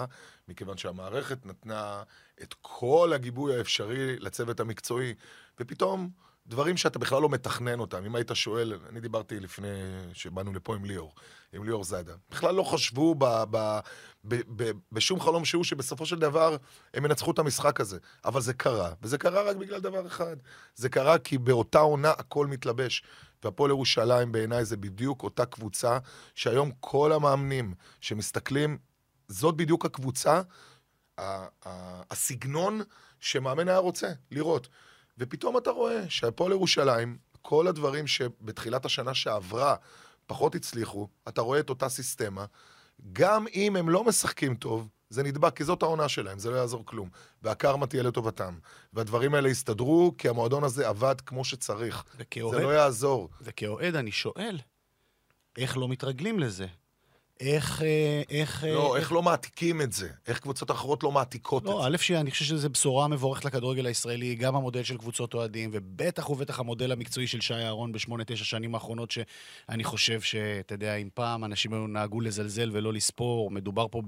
[0.49, 2.03] מכיוון שהמערכת נתנה
[2.43, 5.15] את כל הגיבוי האפשרי לצוות המקצועי,
[5.61, 6.11] ופתאום
[6.47, 8.05] דברים שאתה בכלל לא מתכנן אותם.
[8.05, 9.69] אם היית שואל, אני דיברתי לפני
[10.13, 11.15] שבאנו לפה עם ליאור,
[11.53, 13.79] עם ליאור זאדה, בכלל לא חשבו ב, ב,
[14.25, 16.57] ב, ב, בשום חלום שהוא שבסופו של דבר
[16.95, 17.99] הם ינצחו את המשחק הזה.
[18.25, 20.37] אבל זה קרה, וזה קרה רק בגלל דבר אחד.
[20.75, 23.03] זה קרה כי באותה עונה הכל מתלבש.
[23.45, 25.99] והפועל ירושלים בעיניי זה בדיוק אותה קבוצה
[26.35, 28.79] שהיום כל המאמנים שמסתכלים,
[29.29, 30.43] זאת בדיוק הקבוצה,
[32.11, 32.81] הסגנון
[33.21, 34.69] שמאמן היה רוצה לראות.
[35.19, 39.77] ופתאום אתה רואה שהפועל ירושלים, כל הדברים שבתחילת השנה שעברה
[40.27, 42.45] פחות הצליחו, אתה רואה את אותה סיסטמה,
[43.13, 46.87] גם אם הם לא משחקים טוב, זה נדבק, כי זאת העונה שלהם, זה לא יעזור
[46.87, 47.09] כלום.
[47.43, 48.59] והקרמה תהיה לטובתם.
[48.93, 52.05] והדברים האלה יסתדרו, כי המועדון הזה עבד כמו שצריך.
[52.13, 53.29] זה וכאוהד, לא יעזור.
[53.41, 54.59] וכאוהד אני שואל,
[55.57, 56.67] איך לא מתרגלים לזה?
[57.41, 57.83] איך...
[57.83, 58.65] אה, איך...
[58.65, 60.09] לא, אה, איך לא מעתיקים את זה?
[60.27, 61.89] איך קבוצות אחרות לא מעתיקות את לא, זה?
[61.89, 66.61] א', שאני חושב שזו בשורה מבורכת לכדורגל הישראלי, גם המודל של קבוצות אוהדים, ובטח ובטח
[66.61, 71.45] המודל המקצועי של שי אהרון בשמונה, תשע שנים האחרונות, שאני חושב שאתה יודע, אם פעם
[71.45, 74.03] אנשים היו נהגו לזלזל ולא לספור, מדובר פה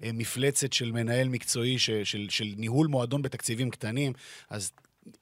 [0.00, 4.12] במפלצת של מנהל מקצועי, ש, של, של ניהול מועדון בתקציבים קטנים,
[4.50, 4.72] אז...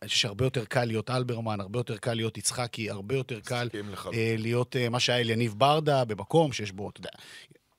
[0.06, 3.68] שהרבה יותר קל להיות אלברמן, הרבה יותר קל להיות יצחקי, הרבה יותר קל.
[4.14, 7.10] אה, להיות אה, מה שהיה אליניב ברדה, במקום שיש בו, אתה יודע,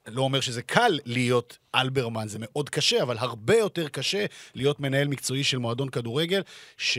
[0.08, 5.08] לא אומר שזה קל להיות אלברמן, זה מאוד קשה, אבל הרבה יותר קשה להיות מנהל
[5.08, 6.42] מקצועי של מועדון כדורגל,
[6.78, 6.98] ש...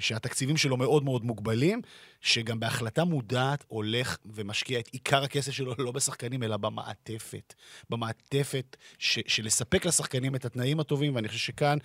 [0.00, 1.82] שהתקציבים שלו מאוד מאוד מוגבלים,
[2.22, 7.54] שגם בהחלטה מודעת הולך ומשקיע את עיקר הכסף שלו לא בשחקנים, אלא במעטפת.
[7.90, 9.18] במעטפת ש...
[9.26, 11.78] של לספק לשחקנים את התנאים הטובים, ואני חושב שכאן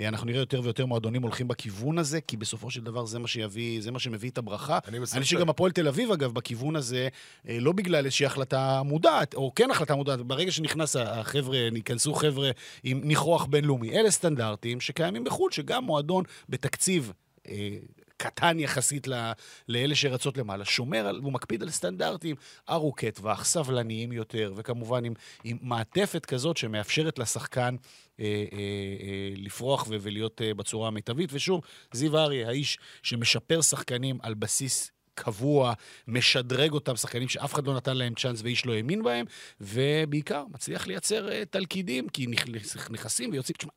[0.00, 3.28] אה, אנחנו נראה יותר ויותר מועדונים הולכים בכיוון הזה, כי בסופו של דבר זה מה
[3.28, 4.78] שיביא, זה מה שמביא את הברכה.
[4.88, 7.08] אני חושב שגם הפועל תל אביב, אגב, בכיוון הזה,
[7.48, 12.50] אה, לא בגלל איזושהי החלטה מודעת, או כן החלטה מודעת, ברגע שנכנס החבר'ה, ייכנסו חבר'ה
[12.82, 13.90] עם ניחוח בינלאומי.
[13.90, 17.12] אלה סטנדרטים שקיימים בחו"ל, שגם מועדון בתקציב...
[17.48, 17.78] אה,
[18.20, 19.32] קטן יחסית ל-
[19.68, 22.36] לאלה שרצות למעלה, שומר על, הוא מקפיד על סטנדרטים
[22.70, 25.12] ארוכי טווח, סבלניים יותר, וכמובן עם,
[25.44, 27.76] עם מעטפת כזאת שמאפשרת לשחקן
[28.20, 28.58] אה, אה,
[29.02, 31.30] אה, לפרוח ו- ולהיות אה, בצורה המיטבית.
[31.32, 31.60] ושוב,
[31.92, 34.90] זיו אריה, האיש שמשפר שחקנים על בסיס
[35.22, 35.72] קבוע,
[36.08, 39.26] משדרג אותם, שחקנים שאף אחד לא נתן להם צ'אנס ואיש לא האמין בהם,
[39.60, 43.56] ובעיקר מצליח לייצר uh, תלכידים, כי נכ- נכנסים ויוצאים.
[43.58, 43.72] תשמע,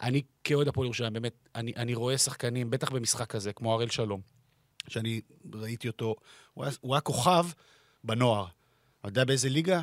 [0.00, 4.20] אני כאוהד הפועל ירושלים, באמת, אני, אני רואה שחקנים, בטח במשחק כזה, כמו הראל שלום,
[4.88, 5.20] שאני
[5.54, 6.14] ראיתי אותו,
[6.54, 7.46] הוא היה, הוא היה כוכב
[8.04, 8.46] בנוער.
[9.00, 9.80] אתה יודע באיזה ליגה?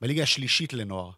[0.00, 1.10] בליגה השלישית לנוער.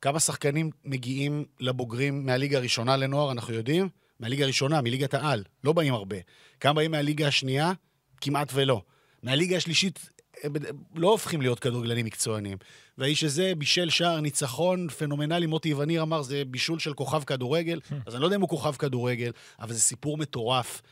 [0.00, 3.88] כמה שחקנים מגיעים לבוגרים מהליגה הראשונה לנוער, אנחנו יודעים?
[4.20, 5.44] מהליגה הראשונה, מליגת העל.
[5.64, 6.16] לא באים הרבה.
[6.60, 7.72] כמה באים מהליגה השנייה?
[8.20, 8.82] כמעט ולא.
[9.22, 10.10] מהליגה השלישית
[10.42, 12.58] הם בד- לא הופכים להיות כדורגלנים מקצוענים.
[12.98, 17.80] והאיש הזה בישל שער ניצחון פנומנלי, מוטי וניר אמר, זה בישול של כוכב כדורגל.
[18.06, 20.82] אז אני לא יודע אם הוא כוכב כדורגל, אבל זה סיפור מטורף.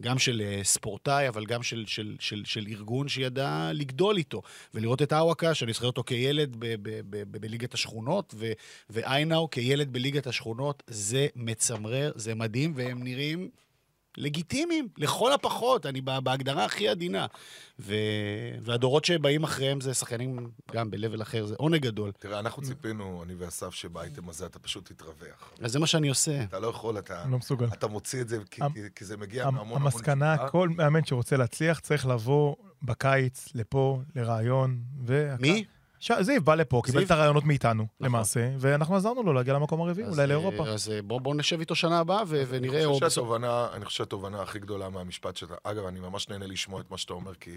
[0.00, 4.42] גם של uh, ספורטאי, אבל גם של, של, של, של ארגון שידע לגדול איתו.
[4.74, 6.56] ולראות את אוואקה, שאני זוכר אותו כילד
[7.40, 8.34] בליגת השכונות,
[8.90, 13.50] ואיינאו כילד בליגת השכונות, זה מצמרר, זה מדהים, והם נראים
[14.16, 17.26] לגיטימיים, לכל הפחות, אני בה- בהגדרה הכי עדינה.
[17.78, 17.94] ו...
[18.60, 22.12] והדורות שבאים אחריהם זה שחקנים גם ב-level אחר, זה עונג גדול.
[22.18, 25.52] תראה, אנחנו ציפינו, אני ואסף, שבאייטם הזה אתה פשוט תתרווח.
[25.62, 26.42] אז זה מה שאני עושה.
[26.42, 27.24] אתה לא יכול, אתה...
[27.30, 27.66] לא מסוגל.
[27.66, 29.82] אתה מוציא את זה כי- המ- כי- זה מגיע המ- מהמון המון...
[29.82, 30.48] המסקנה.
[30.48, 35.34] כל מאמן שרוצה להצליח צריך לבוא בקיץ לפה, לראיון, ו...
[35.40, 35.64] מי?
[36.04, 37.02] ש- זיו בא לפה, קיבל?
[37.02, 38.06] את הרעיונות מאיתנו, נכון.
[38.06, 40.66] למעשה, ואנחנו עזרנו לו להגיע למקום הרביעי, אולי לאירופה.
[40.66, 43.08] אה, אז אה, בוא, בוא נשב איתו שנה הבאה ו- ונראה, אני חושב.
[43.10, 45.54] שהתובנה, אני חושב שהתובנה הכי גדולה מהמשפט שאתה...
[45.64, 47.50] אגב, אני ממש נהנה לשמוע את מה שאתה אומר, כי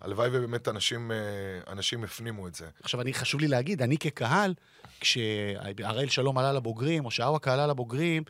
[0.00, 1.16] הלוואי ובאמת אנשים, אה,
[1.72, 2.66] אנשים הפנימו את זה.
[2.82, 4.54] עכשיו, אני, חשוב לי להגיד, אני כקהל,
[5.00, 8.22] כשהראל שלום עלה לבוגרים, או שאוואקה עלה לבוגרים,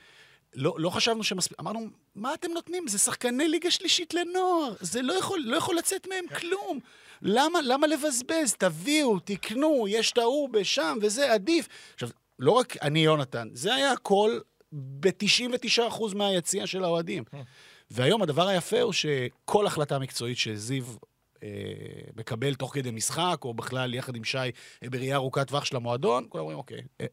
[0.55, 1.81] לא, לא חשבנו שמספיק, אמרנו,
[2.15, 2.89] מה אתם נותנים?
[2.89, 6.81] זה שחקני ליגה שלישית לנוער, זה לא יכול, לא יכול לצאת מהם כלום.
[7.23, 8.55] למה, למה לבזבז?
[8.59, 11.69] תביאו, תקנו, יש את ההוא בשם, וזה עדיף.
[11.95, 12.09] עכשיו,
[12.39, 14.39] לא רק אני, יונתן, זה היה הכל
[14.73, 17.25] ב-99% מהיציע של האוהדים.
[17.91, 20.85] והיום הדבר היפה הוא שכל החלטה מקצועית שזיו
[21.43, 21.49] אה,
[22.17, 26.27] מקבל תוך כדי משחק, או בכלל יחד עם שי אה, בראייה ארוכת טווח של המועדון,
[26.29, 27.07] כולם אומרים, אוקיי, אה,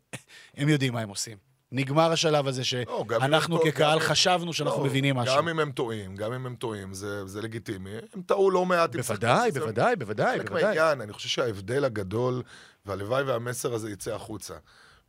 [0.57, 1.52] הם יודעים מה הם עושים.
[1.75, 5.35] נגמר השלב הזה לא, שאנחנו טועים, כקהל אם- חשבנו שאנחנו לא, מבינים משהו.
[5.37, 7.89] גם אם הם טועים, גם אם הם טועים, זה, זה לגיטימי.
[8.13, 8.95] הם טעו לא מעט.
[8.95, 10.51] בוודאי, בוודאי, בוודאי, חלק.
[10.51, 12.41] מהעניין, אני חושב שההבדל הגדול,
[12.85, 14.53] והלוואי והמסר הזה יצא החוצה.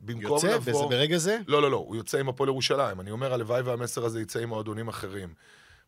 [0.00, 0.86] במקום יוצא לבוא...
[0.86, 1.38] בזה- ברגע זה?
[1.46, 3.00] לא, לא, לא, הוא יוצא עם הפועל ירושלים.
[3.00, 5.34] אני אומר, הלוואי והמסר הזה יצא עם מועדונים אחרים.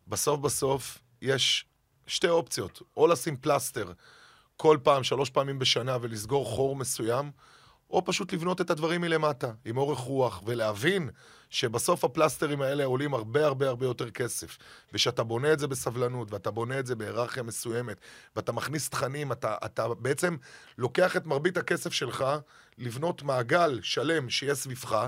[0.07, 1.65] בסוף בסוף, יש
[2.07, 2.81] שתי אופציות.
[2.97, 3.91] או לשים פלסטר
[4.57, 7.31] כל פעם, שלוש פעמים בשנה, ולסגור חור מסוים,
[7.89, 11.09] או פשוט לבנות את הדברים מלמטה, עם אורך רוח, ולהבין
[11.49, 14.57] שבסוף הפלסטרים האלה עולים הרבה הרבה הרבה יותר כסף.
[14.93, 17.97] ושאתה בונה את זה בסבלנות, ואתה בונה את זה בהיררכיה מסוימת,
[18.35, 20.35] ואתה מכניס תכנים, אתה, אתה בעצם
[20.77, 22.25] לוקח את מרבית הכסף שלך,
[22.77, 25.07] לבנות מעגל שלם שיהיה סביבך,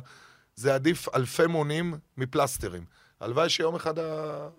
[0.55, 2.85] זה עדיף אלפי מונים מפלסטרים.
[3.19, 4.49] הלוואי שיום אחד ה...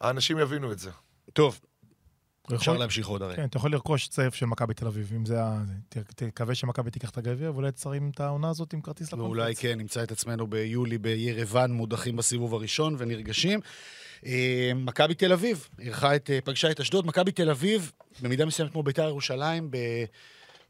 [0.00, 0.90] האנשים יבינו את זה.
[1.32, 1.60] טוב,
[2.46, 3.36] אפשר יכול- להמשיך עוד הרי.
[3.36, 5.62] כן, אתה יכול לרכוש צעף של מכבי תל אביב, אם זה ה...
[6.16, 9.28] תקווה שמכבי תיקח את הגביע, ואולי תשרים את העונה הזאת עם כרטיס לקונפרנס.
[9.28, 13.60] ואולי כן, נמצא את עצמנו ביולי בירוון, מודחים בסיבוב הראשון ונרגשים.
[14.26, 17.06] אה, מכבי תל אביב, אירחה את, אה, פגשה את אשדוד.
[17.06, 19.76] מכבי תל אביב, במידה מסוימת כמו בית"ר ירושלים, ב,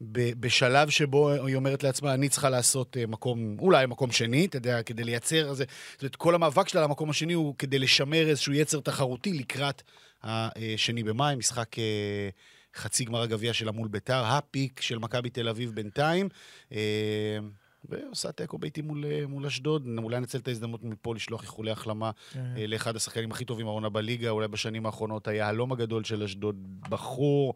[0.01, 4.57] ב, בשלב שבו היא אומרת לעצמה, אני צריכה לעשות אה, מקום, אולי מקום שני, אתה
[4.57, 5.65] יודע, כדי לייצר איזה...
[5.93, 9.81] זאת אומרת, כל המאבק שלה למקום השני הוא כדי לשמר איזשהו יצר תחרותי לקראת
[10.23, 11.79] השני במאי, משחק...
[11.79, 12.29] אה,
[12.75, 16.29] חצי גמר הגביע שלה מול ביתר, הפיק של מכבי תל אביב בינתיים.
[16.71, 17.37] אה,
[17.85, 19.87] ועושה תיקו ביתי מול, אה, מול אשדוד.
[19.97, 22.53] אולי ננצל את ההזדמנות מפה לשלוח איחולי החלמה כן.
[22.67, 26.55] לאחד השחקנים הכי טובים העונה בליגה, אולי בשנים האחרונות היהלום הגדול של אשדוד,
[26.89, 27.53] בחור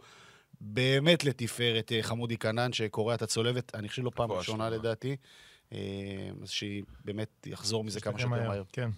[0.61, 4.70] באמת לתפארת, חמודי כנען, שקורע את הצולבת, אני חושב לא פעם ראשונה.
[4.70, 5.16] לדעתי.
[5.74, 5.78] אה,
[6.43, 8.63] אז שהיא באמת יחזור מזה כמה שיותר מהר.
[8.74, 8.89] כן.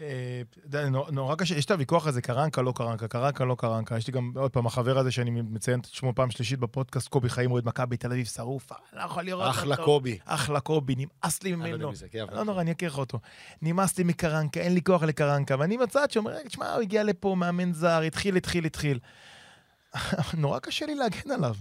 [0.00, 0.42] אה,
[0.90, 3.96] נור- נורא קשה, יש את הוויכוח הזה, קרנקה, לא קרנקה, קרנקה, לא קרנקה.
[3.96, 7.28] יש לי גם, עוד פעם, החבר הזה שאני מציין את שמו פעם שלישית בפודקאסט, קובי
[7.28, 9.58] חיים, אוהד מכבי תל אביב, שרוף, אה, לא יכול לראות אותו.
[9.58, 10.18] אחלה קובי.
[10.24, 11.94] אחלה קובי, נמאס לי לא ממנו.
[11.94, 13.18] זה, כן, לא נורא, אני אכיר אותו.
[13.62, 15.56] נמאס לי מקרנקה, אין לי כוח לקרנקה.
[15.58, 18.98] ואני בצד שאומר, תשמע, הוא הגיע לפה, מאמן זר, התחיל, התחיל, התחיל.
[20.38, 21.54] נורא קשה לי להגן עליו.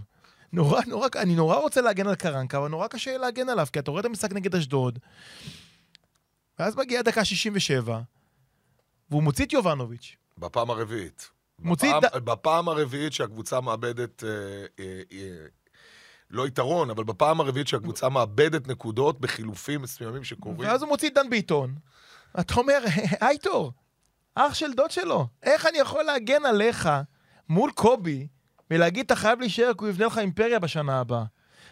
[0.53, 3.91] נורא, נורא, אני נורא רוצה להגן על קרנקה, אבל נורא קשה להגן עליו, כי אתה
[3.91, 4.99] רואה את המשחק נגד אשדוד,
[6.59, 8.01] ואז מגיעה דקה 67,
[9.09, 10.15] והוא מוציא את יובנוביץ'.
[10.37, 11.29] בפעם הרביעית.
[11.59, 12.23] מוציא בפעם, את...
[12.23, 14.29] בפעם הרביעית שהקבוצה מאבדת, אה,
[14.79, 15.45] אה, אה,
[16.29, 20.59] לא יתרון, אבל בפעם הרביעית שהקבוצה מאבדת נקודות בחילופים מסוימים שקורים.
[20.59, 21.75] ואז הוא מוציא את דן ביטון.
[22.39, 22.79] אתה אומר,
[23.21, 23.71] הייטור,
[24.35, 26.89] אח של דוד שלו, איך אני יכול להגן עליך
[27.49, 28.27] מול קובי
[28.71, 31.23] ולהגיד, אתה חייב להישאר כי הוא יבנה לך אימפריה בשנה הבאה?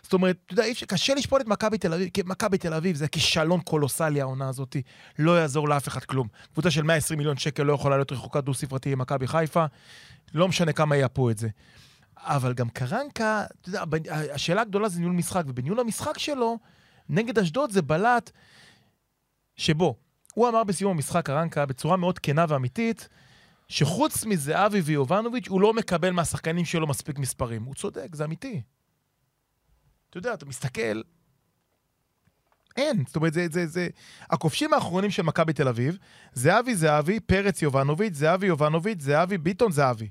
[0.04, 3.08] זאת אומרת, אתה יודע, קשה לשפוט את מכבי תל אביב, כי מכבי תל אביב זה
[3.08, 4.76] כישלון קולוסלי העונה הזאת,
[5.20, 6.28] לא יעזור לאף אחד כלום.
[6.54, 9.66] קבוצה של 120 מיליון שקל לא יכולה להיות רחוקה דו-ספרתי עם מכבי חיפה,
[10.34, 11.48] לא משנה כמה יאפו את זה.
[12.18, 13.84] אבל גם קרנקה, אתה יודע,
[14.34, 16.60] השאלה הגדולה זה ניהול משחק, ובניהול המשחק שלו,
[17.10, 18.32] נגד אשדוד זה בלט
[19.56, 19.96] שבו
[20.34, 23.10] הוא אמר בסיום המשחק, קרנקה, בצורה מאוד כנה ואמיתית,
[23.68, 27.64] שחוץ מזהבי ויובנוביץ', הוא לא מקבל מהשחקנים שלו מספיק מספרים.
[27.64, 28.62] הוא צודק, זה אמיתי.
[30.10, 31.02] אתה יודע, אתה מסתכל,
[32.78, 33.04] אין.
[33.08, 33.88] זאת אומרת, זה, זה, זה...
[34.30, 35.98] הכובשים האחרונים של מכבי תל אביב,
[36.34, 40.10] זהבי, זהבי, פרץ, יובנוביץ', זהבי, יובנוביץ', זהבי, ביטון, זהבי.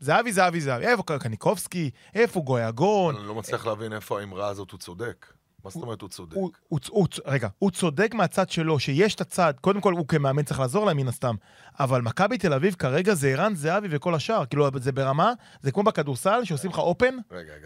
[0.00, 0.86] זהבי, זהבי, זהבי.
[0.86, 1.90] איפה קניקובסקי?
[2.14, 3.16] איפה גויגון?
[3.16, 5.26] אני לא מצליח להבין איפה האמרה הזאת הוא צודק.
[5.64, 6.34] מה זאת אומרת הוא צודק?
[6.36, 10.42] הוא, הוא, הוא, רגע, הוא צודק מהצד שלו, שיש את הצד, קודם כל הוא כמאמן
[10.42, 11.34] צריך לעזור להם מן הסתם,
[11.80, 15.82] אבל מכבי תל אביב כרגע זה ערן זהבי וכל השאר, כאילו זה ברמה, זה כמו
[15.82, 17.16] בכדורסל שעושים לך אופן.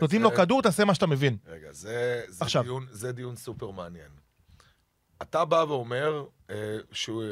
[0.01, 1.36] נותנים זה- לו כדור, תעשה מה שאתה מבין.
[1.46, 2.62] רגע, זה, זה, עכשיו.
[2.62, 4.09] דיון, זה דיון סופר מעניין.
[5.22, 6.55] אתה בא ואומר אה,
[6.92, 7.24] שהוא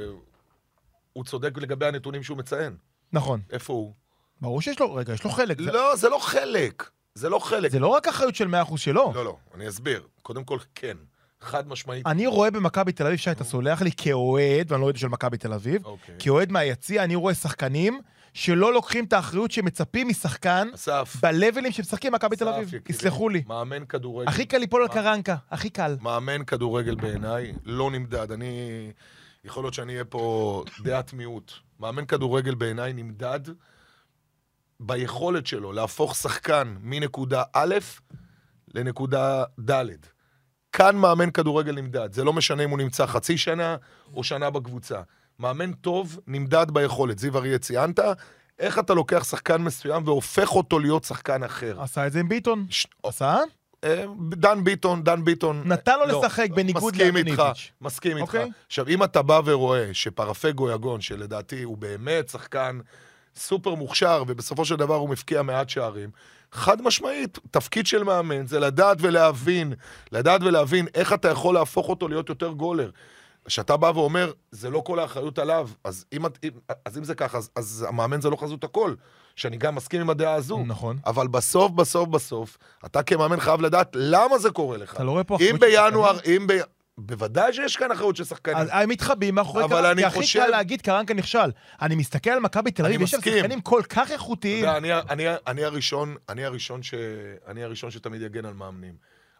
[1.12, 2.76] הוא צודק לגבי הנתונים שהוא מציין.
[3.12, 3.40] נכון.
[3.50, 3.92] איפה הוא?
[4.40, 5.60] ברור שיש לו, רגע, יש לו חלק.
[5.60, 6.90] זה, לא, זה לא חלק.
[7.16, 7.70] זה לא חלק.
[7.70, 9.12] זה לא רק אחריות של 100% שלו.
[9.14, 10.02] לא, לא, אני אסביר.
[10.22, 10.96] קודם כל, כן.
[11.40, 12.06] חד משמעית.
[12.06, 15.38] אני רואה במכבי תל אביב, שי, אתה סולח לי, כאוהד, ואני לא אוהד של מכבי
[15.38, 16.14] תל אביב, אוקיי.
[16.18, 18.00] כאוהד מהיציע, אני רואה שחקנים
[18.34, 21.16] שלא לוקחים את האחריות שמצפים משחקן אסף.
[21.22, 22.70] בלבלים שמשחקים במכבי תל אביב.
[22.88, 23.42] יסלחו לי.
[23.46, 24.28] מאמן כדורגל.
[24.28, 25.96] הכי קל ליפול על קרנקה, הכי קל.
[26.00, 28.32] מאמן כדורגל בעיניי לא נמדד.
[28.32, 28.46] אני...
[29.44, 31.52] יכול להיות שאני אהיה פה דעת מיעוט.
[31.80, 33.40] מאמן כדורגל בעיניי נמדד
[34.80, 37.74] ביכולת שלו להפוך שחקן מנקודה א'
[38.74, 39.84] לנקודה ד'.
[40.72, 42.12] כאן מאמן כדורגל נמדד.
[42.12, 43.76] זה לא משנה אם הוא נמצא חצי שנה
[44.14, 45.00] או שנה בקבוצה.
[45.38, 47.18] מאמן טוב נמדד ביכולת.
[47.18, 47.98] זיו אריה ציינת,
[48.58, 51.82] איך אתה לוקח שחקן מסוים והופך אותו להיות שחקן אחר.
[51.82, 52.66] עשה את זה עם ביטון.
[52.70, 53.36] ש- עשה?
[53.84, 55.62] אה, דן ביטון, דן ביטון...
[55.64, 57.42] נתן לו לא, לשחק בניגוד מסכים איתך.
[57.80, 58.26] מסכים איתך.
[58.28, 58.50] אוקיי.
[58.66, 62.78] עכשיו, אם אתה בא ורואה שפרפגו יגון, שלדעתי הוא באמת שחקן
[63.36, 66.10] סופר מוכשר, ובסופו של דבר הוא מפקיע מעט שערים,
[66.52, 69.72] חד משמעית, תפקיד של מאמן זה לדעת ולהבין,
[70.12, 72.90] לדעת ולהבין איך אתה יכול להפוך אותו להיות יותר גולר.
[73.44, 76.50] כשאתה בא ואומר, זה לא כל האחריות עליו, אז אם, את- אם,
[76.84, 78.94] אז אם זה ככה, אז, אז המאמן זה לא חזות הכל.
[79.36, 80.62] שאני גם מסכים עם הדעה הזו.
[80.66, 80.98] נכון.
[81.06, 84.94] אבל בסוף, בסוף, בסוף, אתה כמאמן חייב לדעת למה זה קורה לך.
[84.94, 86.52] אתה לא רואה פה אם אחריות של בינואר, אם ב...
[86.98, 88.56] בוודאי שיש כאן אחריות של שחקנים.
[88.56, 91.50] אז הם מתחבאים מאחורי אבל קרנקה, אני כי הכי חושב- קל להגיד קרנקה נכשל.
[91.82, 93.20] אני מסתכל על מכבי תל אביב, יש שם.
[93.20, 94.64] שחקנים כל כך איכותיים.
[94.64, 96.94] יודע, אני, אני, אני, הראשון, אני, הראשון ש,
[97.46, 98.94] אני הראשון שתמיד יגן על מאמנים.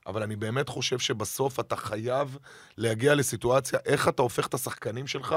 [0.07, 2.39] אבל אני באמת חושב שבסוף אתה חייב
[2.79, 5.37] להגיע לסיטואציה איך אתה הופך את השחקנים שלך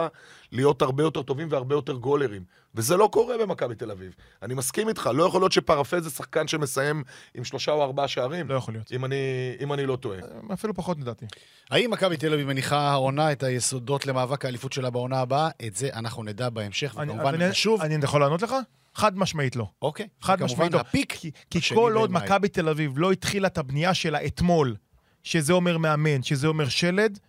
[0.51, 2.43] להיות הרבה יותר טובים והרבה יותר גולרים.
[2.75, 4.15] וזה לא קורה במכבי תל אביב.
[4.43, 7.03] אני מסכים איתך, לא יכול להיות שפרפה זה שחקן שמסיים
[7.33, 8.49] עם שלושה או ארבעה שערים.
[8.49, 8.91] לא יכול להיות.
[8.91, 9.15] אם אני,
[9.59, 10.19] אם אני לא טועה.
[10.53, 11.25] אפילו פחות לדעתי.
[11.69, 15.49] האם מכבי תל אביב מניחה העונה את היסודות למאבק האליפות שלה בעונה הבאה?
[15.67, 17.81] את זה אנחנו נדע בהמשך, אני- וכמובן נשוב.
[17.81, 18.55] אני יכול לענות לך?
[18.99, 19.69] חד משמעית לא.
[19.81, 20.07] אוקיי.
[20.21, 20.79] חד משמעית לא.
[20.79, 21.13] הפיק.
[21.13, 22.11] כי, כי כל עוד.
[22.11, 24.75] מכבי תל אביב לא התחילה את הבנייה שלה אתמול,
[25.23, 27.19] שזה אומר מאמן, שזה אומר שלד,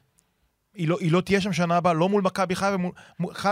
[0.75, 2.93] היא לא, היא לא תהיה שם שנה הבאה, לא מול מכבי חיפה, מול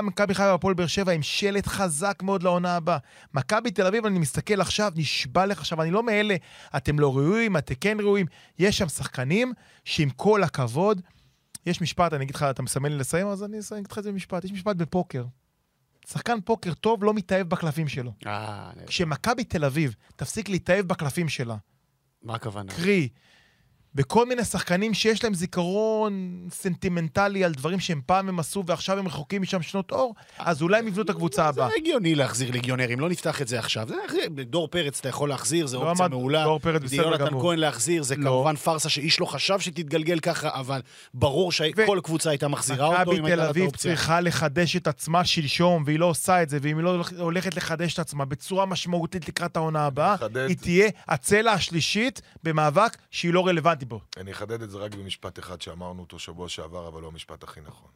[0.03, 2.99] מכבי חיפה והפועל באר שבע עם שלד חזק מאוד לעונה הבאה.
[3.35, 6.37] מכבי תל אביב, אני מסתכל עכשיו, נשבע לך עכשיו, אני לא מאלה,
[6.77, 8.27] אתם לא ראויים, אתם כן ראויים.
[8.59, 9.53] יש שם שחקנים
[9.85, 11.01] שעם כל הכבוד,
[11.67, 14.13] יש משפט, אני אגיד לך, אתה מסמן לי לסיים, אז אני אגיד לך את זה
[14.13, 14.45] במשפט.
[14.45, 15.25] יש משפט בפוקר.
[16.13, 18.13] שחקן פוקר טוב לא מתאהב בקלפים שלו.
[18.27, 21.57] אה, כשמכבי תל אביב תפסיק להתאהב בקלפים שלה,
[22.23, 22.73] מה הכוונה?
[22.73, 23.09] קרי,
[23.95, 29.07] בכל מיני שחקנים שיש להם זיכרון סנטימנטלי על דברים שהם פעם הם עשו ועכשיו הם
[29.07, 31.69] רחוקים משם שנות אור, אז אולי הם יבנו את הקבוצה זה הבאה.
[31.77, 33.89] הגיוני להחזיר ליגיונרים, לא נפתח את זה עכשיו.
[33.89, 33.95] זה,
[34.45, 36.45] דור פרץ אתה יכול להחזיר, זה לא אופציה מעולה.
[36.45, 37.43] דור פרץ בסדר יונתן גמור.
[37.43, 38.31] כהן להחזיר, זה לא.
[38.31, 40.81] כמובן פארסה שאיש לא חשב שתתגלגל ככה, אבל
[41.15, 43.91] ברור שכל קבוצה הייתה מחזירה אותו מכבי אם הייתה תל לה את אביב האופציה.
[43.91, 47.95] צריכה לחדש את עצמה שלשום, והיא לא עושה את זה, ואם היא לא הולכת לחדש
[47.95, 50.17] את עצמה בצורה משמעותית לקראת העונה הבאה.
[50.49, 54.01] היא תהיה הצלע השלישית במאבק שהיא לא רלוונטית בו.
[54.17, 57.61] אני אחדד את זה רק במשפט אחד שאמרנו אותו שבוע שעבר, אבל לא המשפט הכי
[57.61, 57.91] נכון.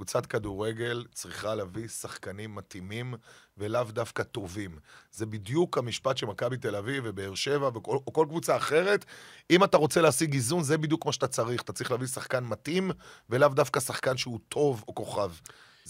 [0.00, 3.14] קבוצת כדורגל צריכה להביא שחקנים מתאימים
[3.58, 4.78] ולאו דווקא טובים.
[5.12, 9.04] זה בדיוק המשפט שמכבי תל אביב ובאר שבע וכל, או כל קבוצה אחרת,
[9.50, 11.62] אם אתה רוצה להשיג איזון, זה בדיוק מה שאתה צריך.
[11.62, 12.90] אתה צריך להביא שחקן מתאים
[13.30, 15.30] ולאו דווקא שחקן שהוא טוב או כוכב.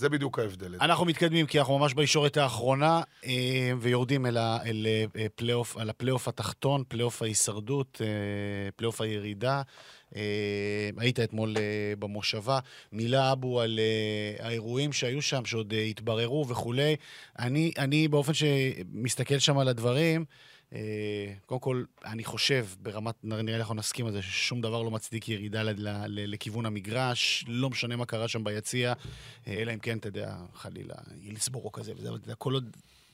[0.01, 0.75] זה בדיוק ההבדל.
[0.81, 5.27] אנחנו מתקדמים כי אנחנו ממש בישורת האחרונה אה, ויורדים אל, ה, אה,
[5.77, 9.63] על הפלייאוף התחתון, פלייאוף ההישרדות, אה, פלייאוף הירידה.
[10.97, 11.57] היית אתמול
[11.99, 12.59] במושבה.
[12.93, 13.81] מילה אבו על
[14.39, 16.97] האירועים שהיו שם, שעוד התבררו וכולי.
[17.39, 20.25] אני, אני באופן שמסתכל שם על הדברים,
[21.47, 25.29] קודם כל, אני חושב, ברמת, נראה לי אנחנו נסכים על זה, ששום דבר לא מצדיק
[25.29, 25.63] ירידה
[26.07, 28.93] לכיוון המגרש, לא משנה מה קרה שם ביציע,
[29.47, 32.35] אה, אלא אם כן, אתה יודע, חלילה, הילסבורו או כזה, וזה, אתה יודע,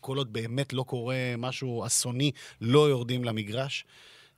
[0.00, 2.30] כל עוד, באמת לא קורה משהו אסוני,
[2.60, 3.84] לא יורדים למגרש.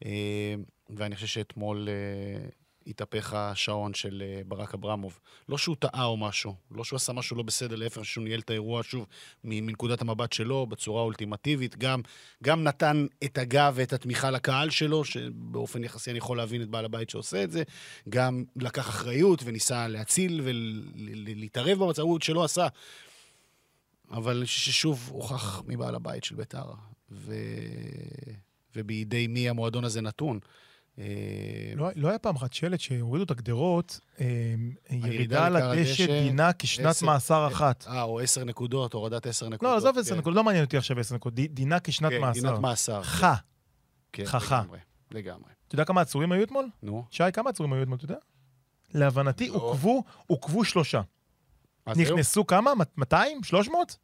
[0.04, 0.54] אה,
[0.90, 2.48] ואני חושב שאתמול אה,
[2.88, 5.18] התהפך השעון של אה, ברק אברמוב.
[5.48, 8.50] לא שהוא טעה או משהו, לא שהוא עשה משהו לא בסדר, להפך, שהוא ניהל את
[8.50, 9.06] האירוע שוב
[9.44, 11.76] מנקודת המבט שלו, בצורה אולטימטיבית.
[11.76, 12.00] גם,
[12.44, 16.84] גם נתן את הגב ואת התמיכה לקהל שלו, שבאופן יחסי אני יכול להבין את בעל
[16.84, 17.62] הבית שעושה את זה.
[18.08, 22.66] גם לקח אחריות וניסה להציל ולהתערב במצבות שלא עשה.
[24.10, 26.72] אבל ששוב הוכח מבעל הבית של בית"ר,
[27.10, 27.34] ו...
[28.76, 30.38] ובידי מי המועדון הזה נתון.
[30.98, 31.04] אה,
[31.76, 34.26] לא, לא היה פעם אחת שלט שהורידו את הגדרות, אה,
[34.90, 37.84] ירידה על הדשא דינה כשנת מאסר אחת.
[37.88, 39.62] אה, או עשר נקודות, הורדת עשר נקודות.
[39.72, 40.18] לא, עזוב עשר כן.
[40.18, 42.40] נקודות, לא מעניין אותי עכשיו עשר נקודות, די- דינה כשנת כן, מאסר.
[42.40, 43.02] דינת מאסר.
[43.02, 43.34] חה.
[44.12, 44.60] כן, חכה.
[44.62, 44.78] לגמרי,
[45.10, 45.50] לגמרי.
[45.68, 46.68] אתה יודע כמה עצורים היו אתמול?
[46.82, 47.04] נו.
[47.10, 48.16] שי, כמה עצורים היו אתמול, אתה יודע?
[48.94, 49.54] להבנתי, לא.
[49.54, 51.00] עוכבו, עוכבו שלושה.
[51.96, 52.70] נכנסו כמה?
[52.96, 53.42] 200?
[53.44, 53.96] 300?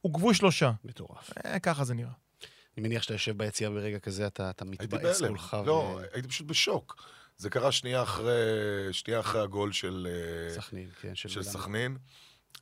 [0.00, 0.72] עוכבו שלושה.
[0.84, 1.30] מטורף.
[1.46, 2.10] אה, ככה זה נראה.
[2.80, 5.22] אני מניח שאתה יושב ביציע ברגע כזה, אתה אתה מתבאס.
[5.22, 5.56] כולך.
[5.66, 7.02] לא, ו- הייתי פשוט בשוק.
[7.36, 8.32] זה קרה שנייה אחרי,
[8.92, 10.08] שנייה אחרי הגול של...
[10.10, 11.42] אה, סכנין, כן, של של.
[11.42, 11.96] סכנין,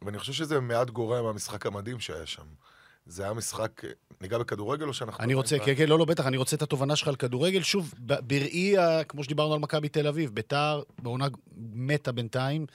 [0.02, 2.46] ואני חושב שזה מעט גורע מהמשחק המדהים שהיה שם.
[3.06, 3.82] זה היה משחק,
[4.20, 5.24] ניגע בכדורגל או שאנחנו...
[5.24, 7.62] אני רוצה, כן, כן, לא, לא, בטח, אני רוצה את התובנה שלך על כדורגל.
[7.62, 8.74] שוב, בראי,
[9.08, 12.66] כמו שדיברנו על מכבי תל אביב, ביתר בעונה מתה בינתיים,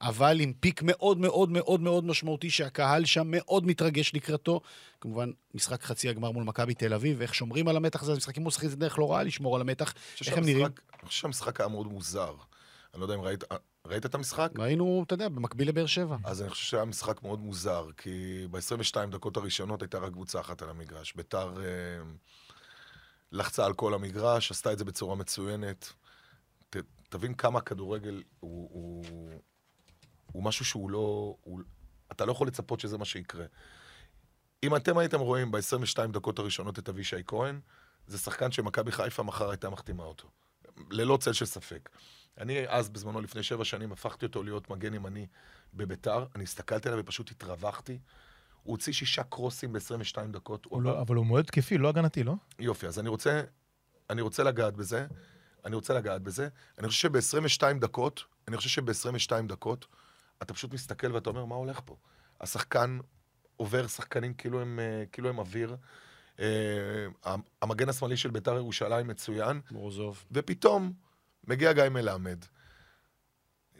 [0.00, 4.60] אבל עם פיק מאוד מאוד מאוד מאוד משמעותי, שהקהל שם מאוד מתרגש לקראתו.
[5.00, 8.52] כמובן, משחק חצי הגמר מול מכבי תל אביב, ואיך שומרים על המתח הזה, משחקים מול
[8.52, 9.94] שחקנים זה דרך לא רעה לשמור על המתח.
[10.26, 10.66] איך הם נראים?
[10.66, 12.34] אני חושב שהמשחק היה מאוד מוזר.
[12.94, 13.44] אני לא יודע אם ראית...
[13.86, 14.50] ראית את המשחק?
[14.58, 16.16] ראינו, אתה יודע, במקביל לבאר שבע.
[16.24, 20.62] אז אני חושב שהיה משחק מאוד מוזר, כי ב-22 דקות הראשונות הייתה רק קבוצה אחת
[20.62, 21.14] על המגרש.
[21.14, 22.02] ביתר אה,
[23.32, 25.92] לחצה על כל המגרש, עשתה את זה בצורה מצוינת.
[26.70, 26.76] ת,
[27.08, 29.04] תבין כמה הכדורגל הוא, הוא,
[30.32, 31.36] הוא משהו שהוא לא...
[31.42, 31.60] הוא,
[32.12, 33.44] אתה לא יכול לצפות שזה מה שיקרה.
[34.62, 37.60] אם אתם הייתם רואים ב-22 דקות הראשונות את אבישי כהן,
[38.06, 40.28] זה שחקן שמכבי חיפה מחר הייתה מחתימה אותו.
[40.90, 41.88] ללא צל של ספק.
[42.38, 45.26] אני אז, בזמנו, לפני שבע שנים, הפכתי אותו להיות מגן ימני
[45.74, 46.26] בביתר.
[46.34, 47.98] אני הסתכלתי עליו ופשוט התרווחתי.
[48.62, 50.64] הוא הוציא שישה קרוסים ב-22 דקות.
[50.64, 52.34] הוא לא- אבל הוא מאוד תקפי, לא הגנתי, לא?
[52.58, 53.42] יופי, אז אני רוצה,
[54.10, 55.06] אני רוצה לגעת בזה.
[55.64, 56.48] אני רוצה לגעת בזה.
[56.78, 59.86] אני חושב שב-22 דקות, אני חושב שב-22 דקות,
[60.42, 61.96] אתה פשוט מסתכל ואתה אומר, מה הולך פה?
[62.40, 62.98] השחקן
[63.56, 65.76] עובר שחקנים כאילו הם, אה, כאילו הם אוויר.
[66.40, 66.46] אה,
[67.62, 70.24] המגן השמאלי של בית"ר ירושלים מצוין, מורזוב.
[70.32, 70.92] ופתאום
[71.46, 72.44] מגיע גיא מלמד,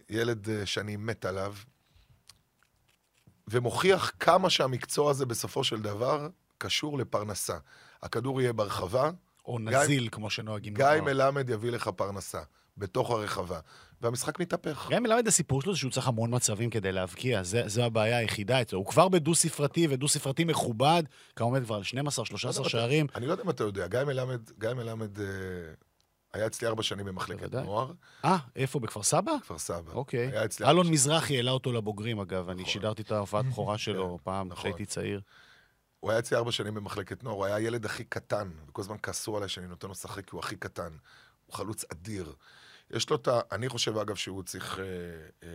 [0.09, 1.54] ילד אה, שאני מת עליו,
[3.48, 6.28] ומוכיח כמה שהמקצוע הזה בסופו של דבר
[6.59, 7.59] קשור לפרנסה.
[8.02, 9.11] הכדור יהיה ברחבה,
[9.44, 11.00] או גיא- נזיל, כמו שנוהגים גיא.
[11.04, 12.42] מלמד יביא לך פרנסה,
[12.79, 13.61] בתוך הרחבה.
[14.01, 14.87] והמשחק מתהפך.
[14.89, 18.61] גיא מלמד, הסיפור שלו זה שהוא צריך המון מצבים כדי להבקיע, זה- זו הבעיה היחידה
[18.62, 18.79] אצלו.
[18.79, 21.03] הוא כבר בדו-ספרתי, ודו-ספרתי מכובד,
[21.37, 23.07] כמה עומד כבר על 12-13 אתה- שערים.
[23.14, 25.24] אני לא יודע אם אתה יודע, גיא מלמד, גיא מלמד אה,
[26.35, 27.55] היה אצלי ארבע שנים במחלקת.
[27.55, 27.93] נוער,
[28.24, 28.81] אה, איפה?
[28.81, 29.33] בכפר סבא?
[29.43, 29.93] כפר סבא.
[29.93, 30.26] אוקיי.
[30.33, 30.91] היה אצלי אלון.
[30.91, 32.49] מזרחי העלה אותו לבוגרים, אגב.
[32.49, 32.72] אני נכון.
[32.72, 34.59] שידרתי את ההופעת בכורה שלו פעם, נכון.
[34.61, 35.20] כשהייתי צעיר.
[36.01, 39.37] הוא היה אצלי ארבע שנים במחלקת נוער, הוא היה הילד הכי קטן, וכל הזמן כעסו
[39.37, 40.91] עליי שאני נותן לו לשחק כי הוא הכי קטן.
[41.47, 42.33] הוא חלוץ אדיר.
[42.91, 43.41] יש לו את ה...
[43.53, 44.78] אני חושב, אגב, שהוא צריך...
[44.78, 44.84] אה,
[45.43, 45.49] אה,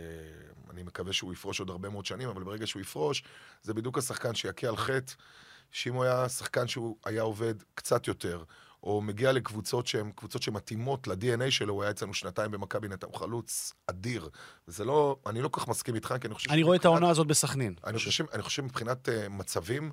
[0.70, 3.22] אני מקווה שהוא יפרוש עוד הרבה מאוד שנים, אבל ברגע שהוא יפרוש,
[3.62, 5.12] זה בדיוק השחקן שיכה על חטא,
[5.70, 8.44] שאם הוא היה שחקן שהוא היה עובד קצת יותר,
[8.82, 13.14] או מגיע לקבוצות שהן קבוצות שמתאימות ל-DNA שלו, הוא היה אצלנו שנתיים במכבי נתן, הוא
[13.16, 14.28] חלוץ אדיר.
[14.68, 15.16] וזה לא...
[15.26, 16.50] אני לא כל כך מסכים איתך, כי אני חושב...
[16.50, 17.74] אני רואה את שמבחינת- העונה הזאת בסכנין.
[17.86, 19.92] אני חושב, אני חושב מבחינת uh, מצבים,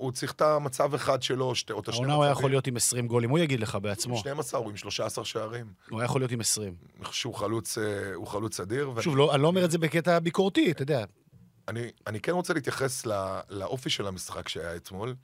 [0.00, 2.40] הוא צריך את המצב אחד שלו, או שתי, או את השני העונה הוא היה מצבים.
[2.40, 4.14] יכול להיות עם 20 גולים, הוא יגיד לך בעצמו.
[4.14, 5.72] עם 12, הוא עם 13 שערים.
[5.90, 6.74] הוא היה יכול להיות עם 20.
[6.96, 8.90] אני חושב שהוא חלוץ, אה, הוא חלוץ אדיר.
[9.00, 11.04] שוב, לא- אני לא אומר את זה בקטע ביקורתי, אתה יודע.
[11.68, 13.14] אני, אני כן רוצה להתייחס לא,
[13.50, 15.14] לאופי של המשחק שהיה אתמול,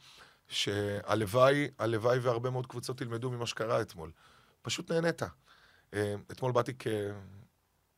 [0.49, 4.11] שהלוואי, הלוואי והרבה מאוד קבוצות ילמדו ממה שקרה אתמול.
[4.62, 5.22] פשוט נהנית.
[5.95, 6.72] אה, אתמול באתי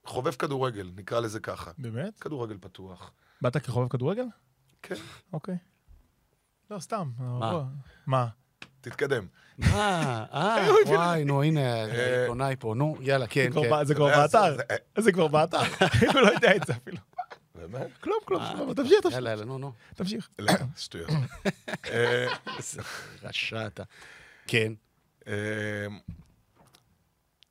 [0.04, 1.70] כחובב כדורגל, נקרא לזה ככה.
[1.78, 2.20] באמת?
[2.20, 3.12] כדורגל פתוח.
[3.42, 4.24] באת כחובב כדורגל?
[4.82, 4.94] כן.
[5.32, 5.56] אוקיי.
[6.70, 7.10] לא, סתם.
[7.18, 7.64] מה?
[8.06, 8.26] מה?
[8.80, 9.26] תתקדם.
[9.62, 10.56] אה, אה,
[10.86, 13.70] וואי, נו, הנה, אה, העיתונאי פה, נו, יאללה, כן, כן.
[13.70, 14.56] בא- זה כבר באתר.
[14.98, 15.58] זה- כבר באתר.
[16.12, 16.98] הוא לא יודע את זה אפילו.
[17.54, 17.86] באמת?
[18.00, 18.42] כלום, כלום.
[18.42, 19.14] אה, סבבה, תמשיך, תמשיך.
[19.14, 19.72] יאללה, יאללה, נו, נו.
[19.94, 20.28] תמשיך.
[20.38, 21.10] לא, שטויות.
[21.90, 22.26] אה,
[23.22, 23.82] רשע אתה.
[24.46, 24.72] כן.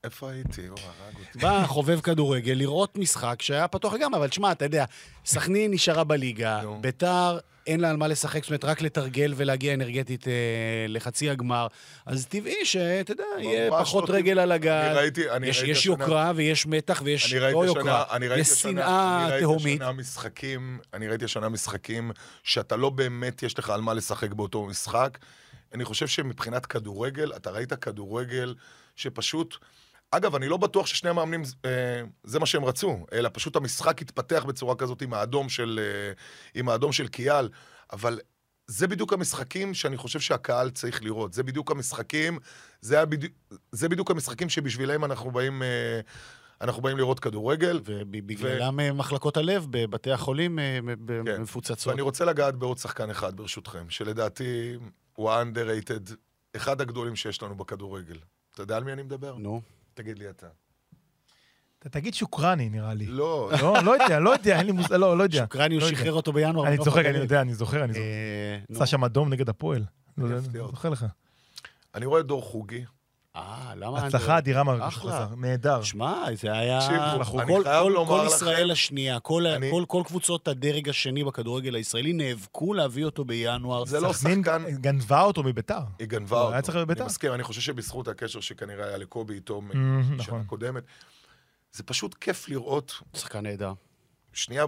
[0.08, 0.68] איפה הייתי?
[0.68, 1.40] הוא הרג אותי.
[1.40, 4.86] בא חובב כדורגל לראות משחק שהיה פתוח לגמרי, אבל תשמע, אתה יודע,
[5.26, 6.62] סכנין נשארה בליגה.
[6.82, 7.38] ביתר
[7.68, 10.34] אין לה על מה לשחק, זאת אומרת, רק לתרגל ולהגיע אנרגטית אה,
[10.88, 11.68] לחצי הגמר,
[12.06, 14.94] אז טבעי שאתה יודע, יהיה פחות לא רגל על אני הגל.
[14.98, 18.42] ראיתי, אני יש, ראיתי יש השנה- יוקרה ויש מתח ויש אני לא יוקרה, אני ראיתי
[18.42, 19.82] יש שנאה אני תהומית.
[20.94, 22.12] אני ראיתי השנה משחקים
[22.44, 25.18] שאתה לא באמת יש לך על מה לשחק באותו משחק.
[25.74, 28.56] אני חושב שמבחינת כדורגל, אתה ראית כדורגל
[28.96, 29.58] שפשוט...
[30.12, 34.46] אגב, אני לא בטוח ששני המאמנים, אה, זה מה שהם רצו, אלא פשוט המשחק התפתח
[34.48, 36.14] בצורה כזאת עם האדום של, אה,
[36.60, 37.50] עם האדום של קיאל,
[37.94, 38.20] אבל
[38.68, 41.34] זה בדיוק המשחקים שאני חושב שהקהל צריך לראות.
[41.34, 42.40] זה בדיוק המשחקים,
[42.82, 43.34] זה, בדיוק,
[43.72, 46.00] זה בדיוק המשחקים שבשבילם אנחנו באים, אה,
[46.62, 47.82] אנחנו באים לראות כדורגל.
[47.86, 50.80] ובגללם אה, מחלקות הלב בבתי החולים אה,
[51.26, 51.42] כן.
[51.42, 51.88] מפוצצות.
[51.88, 54.78] ואני רוצה לגעת בעוד שחקן אחד, ברשותכם, שלדעתי
[55.14, 56.14] הוא ה-underrated,
[56.56, 58.18] אחד הגדולים שיש לנו בכדורגל.
[58.54, 59.36] אתה יודע על מי אני מדבר?
[59.38, 59.62] נו.
[59.98, 60.48] תגיד לי אתה.
[61.80, 63.06] אתה תגיד שוקרני, נראה לי.
[63.06, 65.44] לא, לא, לא יודע, לא יודע, אין לי מושג, לא, לא יודע.
[65.46, 65.90] שקרני, הוא לא.
[65.90, 66.68] שחרר אותו בינואר.
[66.68, 67.22] אני צוחק, אני הגליל.
[67.22, 68.06] יודע, אני זוכר, אני זוכר.
[68.06, 68.76] אה.
[68.76, 69.84] עשה שם אדום נגד הפועל.
[70.18, 70.42] לא אני.
[70.42, 71.06] זוכר לך.
[71.96, 72.86] אני רואה את דור חוגי.
[73.38, 74.06] אה, למה...
[74.06, 75.26] הצלחה אדירה מהרגע שהוא אחלה.
[75.26, 75.36] חזר.
[75.36, 75.84] נהדר.
[75.84, 76.80] שמע, זה היה...
[76.82, 79.84] תקשיבו, כל- אני כל- חייב כל- לומר כל לכם- ישראל השנייה, כל ה- אני- כל-
[79.88, 83.86] כל קבוצות הדרג השני בכדורגל הישראלי נאבקו להביא אותו בינואר.
[83.86, 85.80] זה לא שחקן, גנבה אותו מביתר.
[86.00, 86.54] היא גנבה אותו.
[86.54, 87.02] היה צריך להיות בביתר.
[87.02, 90.44] אני מסכים, אני חושב שבזכות הקשר שכנראה היה לקובי איתו משנה נכון.
[90.44, 90.84] קודמת,
[91.74, 93.74] זה פשוט כיף לראות שחקן נהדר.
[94.34, 94.66] שנייה,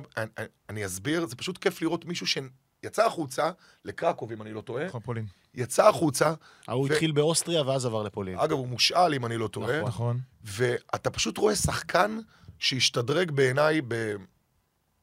[0.70, 3.52] אני אסביר, זה פשוט כיף לראות מישהו שיצא החוצה,
[3.86, 5.26] לקרקוב, אם אני לא טועה, נכון, פולין.
[5.60, 6.34] יצא החוצה,
[6.68, 8.40] ההוא ו- התחיל באוסטריה ואז עבר לפולין.
[8.40, 10.20] אגב, הוא מושאל, אם אני לא טועה, נכון.
[10.44, 12.20] ואתה פשוט רואה שחקן
[12.60, 14.16] שהשתדרג בעיניי ב...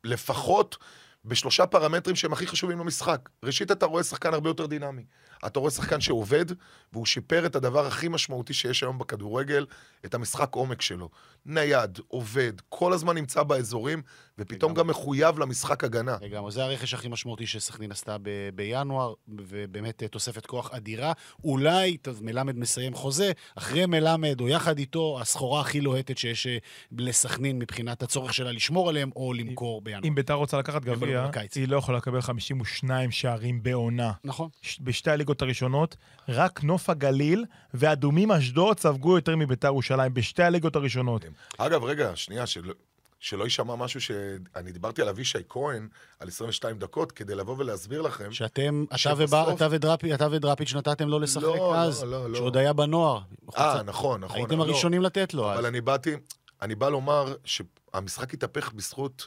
[0.04, 0.76] לפחות
[1.24, 3.28] בשלושה פרמטרים שהם הכי חשובים למשחק.
[3.42, 5.04] ראשית, אתה רואה שחקן הרבה יותר דינמי.
[5.46, 6.44] אתה רואה שחקן שעובד,
[6.92, 9.66] והוא שיפר את הדבר הכי משמעותי שיש היום בכדורגל,
[10.04, 11.08] את המשחק עומק שלו.
[11.46, 14.02] נייד, עובד, כל הזמן נמצא באזורים,
[14.38, 14.74] ופתאום.
[14.74, 16.16] גם מחויב למשחק הגנה.
[16.20, 21.12] לגמרי, זה הרכש הכי משמעותי שסכנין עשתה ב- בינואר, ובאמת אה, תוספת כוח אדירה.
[21.44, 26.56] אולי, טוב, מלמד מסיים חוזה, אחרי מלמד או יחד איתו, הסחורה הכי לוהטת שיש אה,
[26.98, 30.02] לסכנין מבחינת הצורך שלה לשמור עליהם או למכור בינואר.
[30.04, 31.28] אם ביתר רוצה לקחת גביע.
[31.54, 34.12] היא לא יכולה לקבל 52 שערים בעונה.
[34.24, 34.48] נכון.
[34.62, 35.96] ש- בשתי הליגות הראשונות,
[36.28, 41.24] רק נוף הגליל ואדומים אשדוד ספגו יותר מביתר ירושלים, בשתי הליגות הראשונות.
[41.58, 42.72] אגב, רגע, שנייה, שלא,
[43.20, 45.88] שלא יישמע משהו שאני דיברתי על אבישי כהן,
[46.20, 48.32] על 22 דקות, כדי לבוא ולהסביר לכם.
[48.32, 52.30] שאתם, אתה שבסוף- ובר- אתה ודראפי- אתה ודראפיץ' נתתם לו לשחק לא, אז, לא, לא,
[52.30, 52.38] לא.
[52.38, 53.20] שעוד היה בנוער.
[53.56, 54.36] אה, נכון, נכון.
[54.36, 54.62] הייתם לא.
[54.64, 55.58] הראשונים לתת לו אז.
[55.58, 56.14] אבל אני באתי,
[56.62, 59.26] אני בא לומר שהמשחק התהפך בזכות,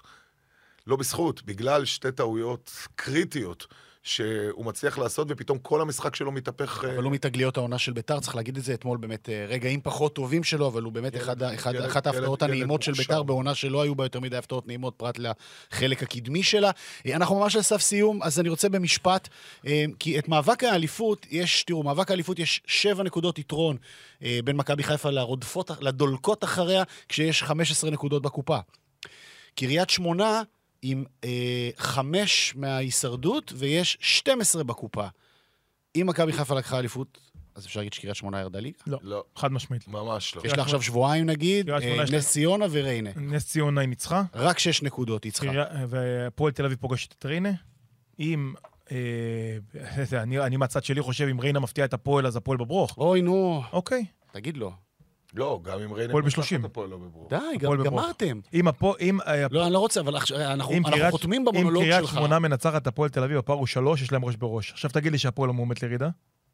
[0.88, 3.68] לא בזכות, בגלל שתי טעויות קריטיות
[4.04, 6.86] שהוא מצליח לעשות, ופתאום כל המשחק שלו מתהפך...
[6.86, 9.82] אה, אבל הוא מתגליות העונה של ביתר, צריך להגיד את זה אתמול, באמת אה, רגעים
[9.82, 12.92] פחות טובים שלו, אבל הוא באמת אחת ההפתעות הנעימות של.
[12.92, 16.72] ביתר בעונה שלא היו בה יותר מדי הפתעות נעימות, פרט לחלק הקדמי שלה.
[17.06, 19.28] אה, אנחנו ממש על סף סיום, אז אני רוצה במשפט,
[20.00, 23.78] כי את מאבק האליפות, יש, תראו, מאבק האליפות יש שבע נקודות יתרון
[24.22, 28.58] בין מכבי חיפה לרודפות, לדולקות אחריה, כשיש 15 נקודות בקופה.
[29.56, 30.42] קריית שמונה
[30.82, 35.08] עם אה, חמש מההישרדות, ויש 12 בקופה.
[35.96, 37.18] אם מכבי חיפה לקחה אליפות,
[37.56, 38.78] אז אפשר להגיד שקריית שמונה ירדה ליגה?
[38.88, 39.88] לא, חד משמעית.
[39.88, 40.42] ממש לא.
[40.46, 41.78] יש לה עכשיו שבועיים נגיד, אה,
[42.12, 43.10] נס ציונה וריינה.
[43.16, 45.48] נס ציונה היא ניצחה, רק שש נקודות היא צריכה.
[45.52, 47.52] קריה- והפועל תל אביב פוגשת את ריינה.
[48.20, 48.54] אם...
[48.92, 48.98] אה,
[50.24, 52.98] אני, אני מהצד שלי חושב, אם ריינה מפתיעה את הפועל, אז הפועל בברוך.
[52.98, 54.06] אוי, נו, אוקיי.
[54.32, 54.72] תגיד לו.
[55.36, 56.10] לא, גם אם ריינה...
[56.12, 56.62] הפועל בשלושים.
[56.64, 57.28] לא בברור.
[57.30, 57.84] די, גם-.
[57.84, 58.40] גמרתם.
[58.54, 58.96] אם הפועל...
[59.02, 61.84] אם, אה, לא, אני לא רוצה, אבל עכשיו, אנחנו אם אנחנו קריית- חותמים אם במונולוג
[61.84, 62.14] קריית שלך.
[62.14, 64.72] שמונה מנצחת את הפועל תל אביב, הפער הוא שלוש, יש להם ראש בראש.
[64.72, 66.10] עכשיו תגיד לי שהפועל המועמדת לירידה?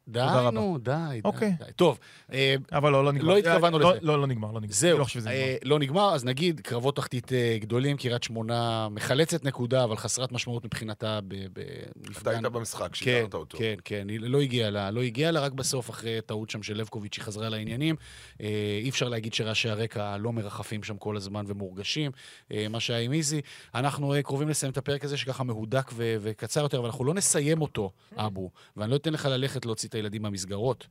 [0.08, 0.20] די.
[0.52, 0.90] נו, די.
[0.90, 1.52] די, אוקיי.
[1.58, 1.72] די.
[1.76, 1.98] טוב,
[2.32, 3.28] אה, אבל לא, לא נגמר.
[3.28, 3.98] לא התכוונו לא, לזה.
[4.02, 4.72] לא, לא נגמר, לא נגמר.
[4.72, 5.30] זהו, לא נגמר.
[5.32, 10.32] אה, לא נגמר, אז נגיד קרבות תחתית אה, גדולים, קריית שמונה מחלצת נקודה, אבל חסרת
[10.32, 11.60] משמעות מבחינתה ב- אתה
[11.96, 12.30] במפגן.
[12.30, 13.58] היית במשחק, כן, שידרת אותו.
[13.58, 16.76] כן, כן, היא לא הגיעה לה, לא הגיעה לה, רק בסוף, אחרי טעות שם של
[16.76, 17.96] לבקוביץ', היא חזרה לעניינים.
[18.40, 22.10] אה, אי אפשר להגיד שרעשי הרקע לא מרחפים שם כל הזמן ומורגשים,
[22.52, 23.40] אה, מה שהיה עם איזי.
[23.74, 27.14] אנחנו אה, קרובים לסיים את הפרק הזה, שככה מהודק ו- וקצר יותר, אבל אנחנו לא
[27.14, 30.86] נסיים אותו, אבו, ואני לא אתן לך ללכת להוציא את הילדים מהמסגרות.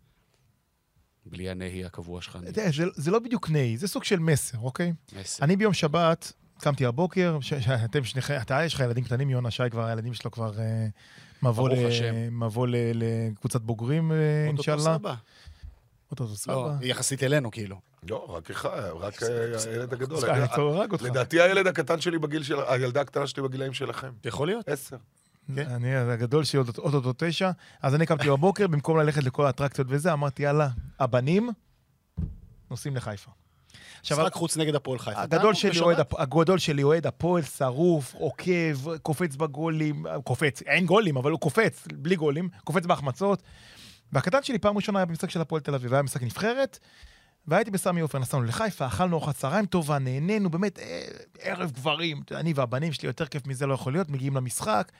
[1.26, 2.38] בלי הנהי הקבוע שלך.
[2.56, 4.93] זה, זה לא בדיוק נהי, זה סוג של מסר, אוקיי?
[5.20, 5.43] מסר.
[5.45, 9.51] אני ביום שבת, קמתי הבוקר, ש- ש- אתם שניכם, אתה, יש לך ילדים קטנים, יונה
[9.51, 10.88] שי כבר, הילדים שלו כבר אה,
[11.43, 11.74] מבוא, ל-.
[12.32, 14.97] מבוא ל- לקבוצת בוגרים, אה, אוטוטו אינשאללה.
[14.97, 15.16] סבא.
[16.12, 16.76] אוטוטו לא, סבא.
[16.82, 17.80] יחסית אלינו, כאילו.
[18.10, 19.30] לא, רק אחד, רק אה,
[19.72, 20.20] הילד הגדול.
[21.01, 22.56] לדעתי הילד הקטן שלי בגיל של...
[22.68, 24.12] הילדה הקטנה שלי בגילאים שלכם.
[24.26, 24.70] יכול להיות.
[24.70, 24.97] עשר.
[25.55, 25.69] כן.
[25.69, 30.13] אני הגדול שלי עוד אוטוטו תשע, אז אני קמתי בבוקר, במקום ללכת לכל האטרקציות וזה,
[30.13, 30.69] אמרתי, יאללה,
[30.99, 31.49] הבנים
[32.71, 33.31] נוסעים לחיפה.
[34.03, 35.21] משחק חוץ נגד הפועל חיפה.
[36.17, 42.15] הגדול שלי אוהד הפועל, שרוף, עוקב, קופץ בגולים, קופץ, אין גולים, אבל הוא קופץ, בלי
[42.15, 43.43] גולים, קופץ בהחמצות.
[44.13, 46.79] והקטן שלי פעם ראשונה היה במשחק של הפועל תל אביב, היה משחק נבחרת,
[47.47, 51.07] והייתי בסמי עופר, נסענו לחיפה, אכלנו ארוחת צהריים טובה, נהנינו, באמת, אה,
[51.39, 54.91] ערב גברים, אני והבנים שלי, יותר כיף מזה לא יכול להיות, מגיעים למשחק,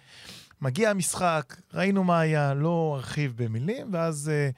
[0.62, 4.50] מגיע המשחק, ראינו מה היה, לא ארחיב במילים, ואז אה,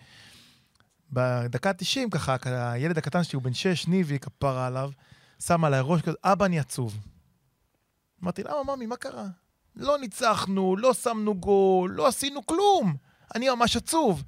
[1.11, 2.35] בדקה ה-90, ככה,
[2.71, 4.91] הילד הקטן שלי, הוא בן שש, ניבי, כפרה עליו,
[5.39, 6.97] שם עליי ראש כזה, אבא, אני עצוב.
[8.23, 9.25] אמרתי, למה, ממי, מה קרה?
[9.75, 12.95] לא ניצחנו, לא שמנו גול, לא עשינו כלום.
[13.35, 14.23] אני ממש עצוב.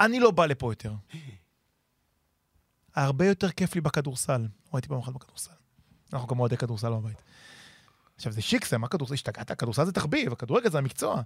[0.00, 0.92] אני לא בא לפה יותר.
[2.94, 4.40] הרבה יותר כיף לי בכדורסל.
[4.40, 5.50] לא הייתי פעם אחת בכדורסל.
[6.12, 7.22] אנחנו גם אוהדי כדורסל בבית.
[8.16, 9.14] עכשיו, זה שיקסה, מה כדורסל?
[9.14, 9.52] השתגעת?
[9.52, 11.22] כדורסל זה תחביב, הכדורגל זה המקצוע.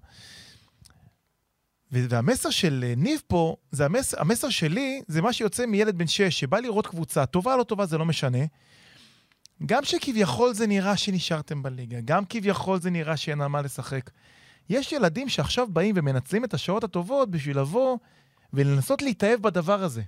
[1.91, 6.41] והמסר של אה, ניב פה, זה המסר, המסר שלי, זה מה שיוצא מילד בן שש,
[6.41, 8.39] שבא לראות קבוצה, טובה, לא טובה, זה לא משנה.
[9.67, 14.11] גם שכביכול זה נראה שנשארתם בליגה, גם כביכול זה נראה שאין על מה לשחק.
[14.69, 17.99] יש ילדים שעכשיו באים ומנצלים את השעות הטובות בשביל לבוא
[18.53, 20.03] ולנסות להתאהב בדבר הזה.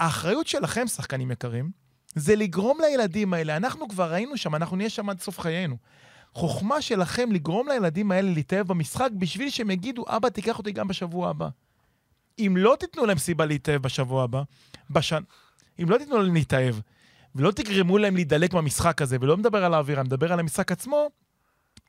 [0.00, 1.70] האחריות שלכם, שחקנים יקרים,
[2.14, 5.76] זה לגרום לילדים האלה, אנחנו כבר היינו שם, אנחנו נהיה שם עד סוף חיינו.
[6.32, 11.30] חוכמה שלכם לגרום לילדים האלה להתאהב במשחק בשביל שהם יגידו, אבא, תיקח אותי גם בשבוע
[11.30, 11.48] הבא.
[12.38, 14.42] אם לא תיתנו להם סיבה להתאהב בשבוע הבא,
[14.90, 15.22] בשן...
[15.82, 16.74] אם לא תיתנו להם להתאהב,
[17.34, 21.10] ולא תגרמו להם להידלק במשחק הזה, ולא מדבר על האווירה, מדבר על המשחק עצמו,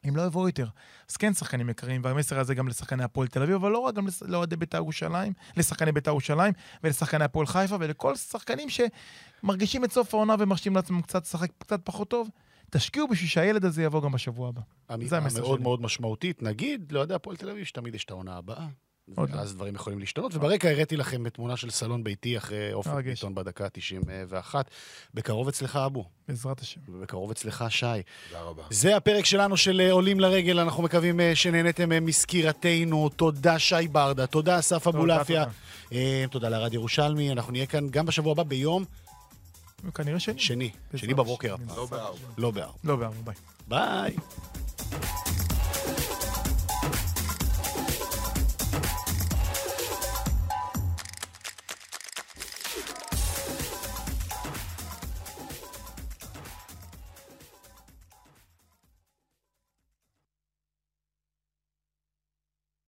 [0.04, 0.68] הם לא יבואו יותר.
[1.10, 4.08] אז כן, שחקנים יקרים, והמסר הזה גם לשחקני הפועל תל אביב, אבל לא רק, גם
[4.22, 10.36] לאוהדי בית"ר ירושלים, לשחקני בית"ר ירושלים, ולשחקני הפועל חיפה, ולכל שחקנים שמרגישים את סוף העונה
[10.40, 12.30] ומרשים לעצמם קצת לשחק קצת פחות טוב.
[12.70, 14.62] תשקיעו בשביל שהילד הזה יבוא גם בשבוע הבא.
[14.90, 15.64] זה אמירה המסר מאוד שלי.
[15.64, 16.44] מאוד משמעותית.
[16.44, 18.68] נגיד, לא יודע, הפועל תל אביב, שתמיד יש את העונה הבאה.
[19.16, 19.36] עוד לא.
[19.36, 20.36] ואז דברים יכולים להשתנות.
[20.36, 23.20] וברקע הראיתי לכם תמונה של סלון ביתי אחרי מרגש.
[23.20, 24.56] ביטון בדקה ה-91.
[25.14, 26.82] בקרוב אצלך, אבו, בעזרת השם.
[26.90, 27.86] ובקרוב אצלך, שי.
[28.30, 28.64] תודה רבה.
[28.70, 33.10] זה הפרק שלנו של אה, עולים לרגל, אנחנו מקווים אה, שנהניתם אה, מסקירתנו.
[33.10, 35.46] תודה, שי ברדה, תודה, אסף אבולעפיה.
[35.90, 36.28] תודה.
[36.32, 38.86] תודה לארד ירושלמי, אנחנו נהיה כאן גם בשבוע הבא ביום
[39.94, 40.40] כנראה שני.
[40.40, 41.56] שני, שני בבוקר.
[41.76, 42.18] לא בארבע.
[42.38, 42.78] לא בארבע.
[42.84, 43.36] לא בארבע, ביי.
[43.68, 44.16] ביי.